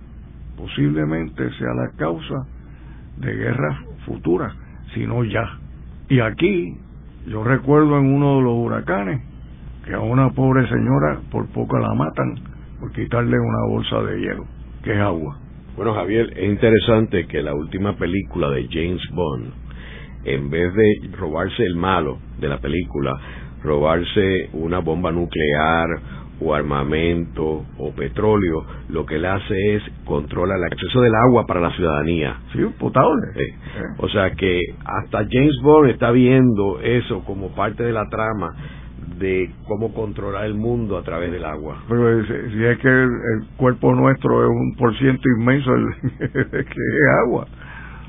[0.58, 2.46] posiblemente sea la causa
[3.18, 4.54] de guerras futuras,
[4.94, 5.60] si no ya.
[6.10, 6.78] Y aquí,
[7.28, 9.22] yo recuerdo en uno de los huracanes,
[9.86, 12.36] que a una pobre señora por poco la matan
[12.80, 14.46] por quitarle una bolsa de hielo,
[14.84, 15.38] que es agua.
[15.76, 19.52] Bueno, Javier, es interesante que la última película de James Bond,
[20.24, 23.14] en vez de robarse el malo de la película,
[23.64, 25.88] robarse una bomba nuclear,
[26.44, 31.60] o armamento o petróleo, lo que le hace es controlar el acceso del agua para
[31.62, 32.38] la ciudadanía.
[32.52, 33.28] Sí, potable.
[33.98, 38.54] O sea que hasta James Bond está viendo eso como parte de la trama
[39.20, 41.84] de cómo controlar el mundo a través del agua.
[41.88, 45.72] Pero si, es que el, cuerpo nuestro es un por ciento inmenso
[46.20, 47.48] que es agua.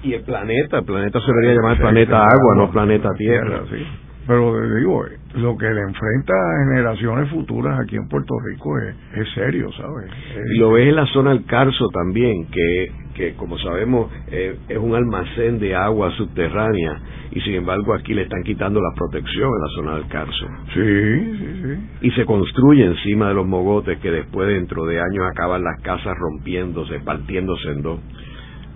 [0.03, 3.63] Y el planeta, el planeta se debería llamar planeta agua, no planeta tierra.
[3.71, 4.04] sí.
[4.27, 5.05] Pero digo,
[5.35, 10.11] lo que le enfrenta a generaciones futuras aquí en Puerto Rico es, es serio, ¿sabes?
[10.55, 14.79] y lo ves en la zona del Carso también, que, que como sabemos eh, es
[14.79, 17.01] un almacén de agua subterránea
[17.33, 20.47] y sin embargo aquí le están quitando la protección en la zona del Carso.
[20.73, 22.07] Sí, sí, sí.
[22.07, 26.17] Y se construye encima de los mogotes que después dentro de años acaban las casas
[26.17, 28.01] rompiéndose, partiéndose en dos.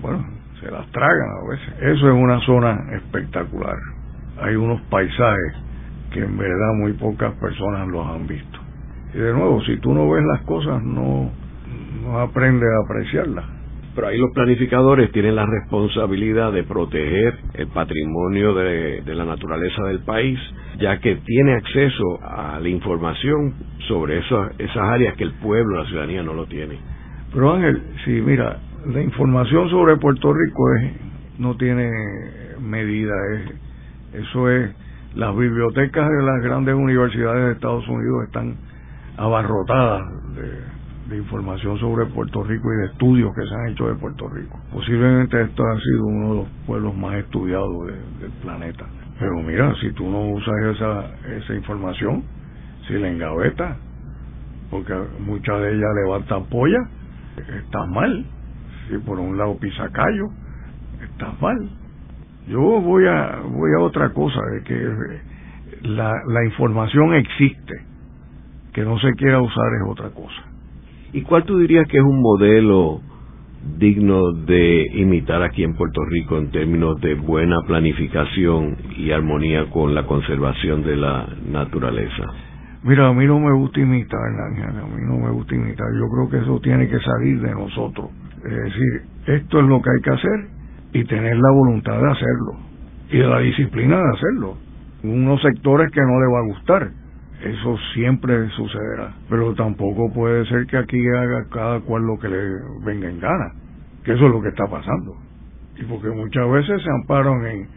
[0.02, 0.26] Bueno,
[0.60, 1.96] se las tragan a veces.
[1.96, 3.76] Eso es una zona espectacular
[4.40, 5.54] hay unos paisajes
[6.12, 8.58] que en verdad muy pocas personas los han visto.
[9.14, 11.30] Y de nuevo, si tú no ves las cosas, no,
[12.02, 13.44] no aprendes a apreciarlas.
[13.94, 19.82] Pero ahí los planificadores tienen la responsabilidad de proteger el patrimonio de, de la naturaleza
[19.84, 20.38] del país,
[20.78, 23.54] ya que tiene acceso a la información
[23.88, 26.78] sobre esas, esas áreas que el pueblo, la ciudadanía no lo tiene.
[27.32, 31.90] Pero Ángel, sí, mira, la información sobre Puerto Rico es, no tiene
[32.60, 33.67] medida, es
[34.12, 34.74] eso es,
[35.14, 38.56] las bibliotecas de las grandes universidades de Estados Unidos están
[39.16, 40.02] abarrotadas
[40.34, 40.78] de,
[41.16, 44.60] información sobre Puerto Rico y de estudios que se han hecho de Puerto Rico.
[44.70, 47.86] Posiblemente esto ha sido uno de los pueblos más estudiados
[48.20, 48.84] del planeta.
[49.18, 52.24] Pero mira, si tú no usas esa, esa información,
[52.86, 53.78] si la engavetas,
[54.70, 56.88] porque muchas de ellas levantan polla,
[57.38, 58.26] estás mal.
[58.88, 60.28] Si por un lado pisa callo,
[61.02, 61.70] estás mal.
[62.48, 67.74] Yo voy a, voy a otra cosa, de que la, la información existe,
[68.72, 70.44] que no se quiera usar es otra cosa.
[71.12, 73.00] ¿Y cuál tú dirías que es un modelo
[73.76, 79.94] digno de imitar aquí en Puerto Rico en términos de buena planificación y armonía con
[79.94, 82.24] la conservación de la naturaleza?
[82.82, 84.20] Mira, a mí no me gusta imitar,
[84.50, 85.86] Ángel, a mí no me gusta imitar.
[85.98, 88.08] Yo creo que eso tiene que salir de nosotros.
[88.38, 90.57] Es decir, esto es lo que hay que hacer
[90.92, 92.68] y tener la voluntad de hacerlo
[93.10, 94.56] y la disciplina de hacerlo.
[95.02, 96.90] Unos sectores que no le va a gustar,
[97.42, 102.38] eso siempre sucederá, pero tampoco puede ser que aquí haga cada cual lo que le
[102.84, 103.52] venga en gana,
[104.04, 105.16] que eso es lo que está pasando.
[105.76, 107.68] Y porque muchas veces se amparan en,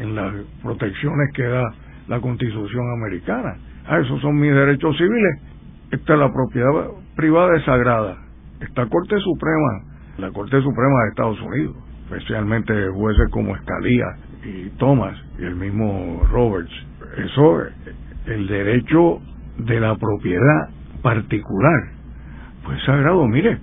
[0.00, 1.62] en, las protecciones que da
[2.08, 3.58] la Constitución americana.
[3.86, 5.42] Ah, esos son mis derechos civiles.
[5.90, 6.70] Esta es la propiedad
[7.16, 8.16] privada es sagrada.
[8.60, 9.82] Esta Corte Suprema,
[10.16, 11.76] la Corte Suprema de Estados Unidos,
[12.10, 14.06] especialmente jueces como Escalía
[14.44, 16.72] y Thomas y el mismo Roberts.
[17.16, 17.62] Eso,
[18.26, 19.20] el derecho
[19.58, 20.70] de la propiedad
[21.02, 21.80] particular,
[22.64, 23.26] pues sagrado.
[23.28, 23.58] Mire,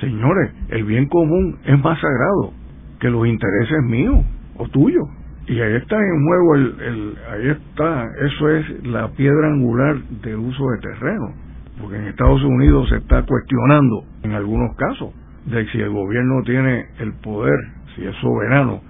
[0.00, 2.52] señores, el bien común es más sagrado
[3.00, 4.24] que los intereses míos
[4.56, 5.06] o tuyos.
[5.46, 10.36] Y ahí está en juego, el, el, ahí está, eso es la piedra angular del
[10.36, 11.34] uso de terreno.
[11.80, 15.12] Porque en Estados Unidos se está cuestionando, en algunos casos,
[15.46, 17.58] de si el gobierno tiene el poder
[18.00, 18.80] si es soberano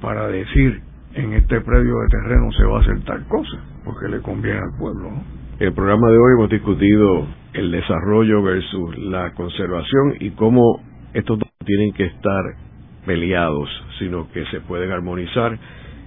[0.00, 0.80] para decir
[1.14, 4.78] en este predio de terreno se va a hacer tal cosa, porque le conviene al
[4.78, 5.10] pueblo.
[5.58, 10.80] En el programa de hoy hemos discutido el desarrollo versus la conservación y cómo
[11.12, 12.44] estos dos tienen que estar
[13.04, 15.58] peleados, sino que se pueden armonizar.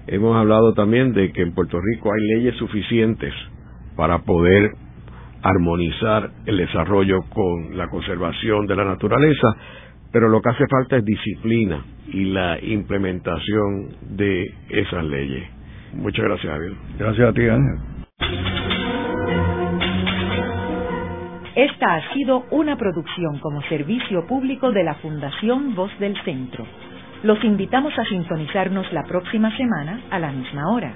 [0.08, 3.34] Hemos hablado también de que en Puerto Rico hay leyes suficientes
[3.96, 4.72] para poder
[5.44, 9.48] armonizar el desarrollo con la conservación de la naturaleza,
[10.16, 15.46] pero lo que hace falta es disciplina y la implementación de esas leyes.
[15.94, 16.74] Muchas gracias, Javier.
[16.98, 17.76] Gracias a ti, Ángel.
[21.54, 26.66] Esta ha sido una producción como servicio público de la Fundación Voz del Centro.
[27.24, 30.94] Los invitamos a sintonizarnos la próxima semana a la misma hora.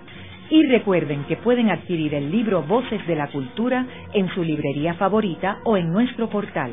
[0.50, 5.58] Y recuerden que pueden adquirir el libro Voces de la Cultura en su librería favorita
[5.66, 6.72] o en nuestro portal.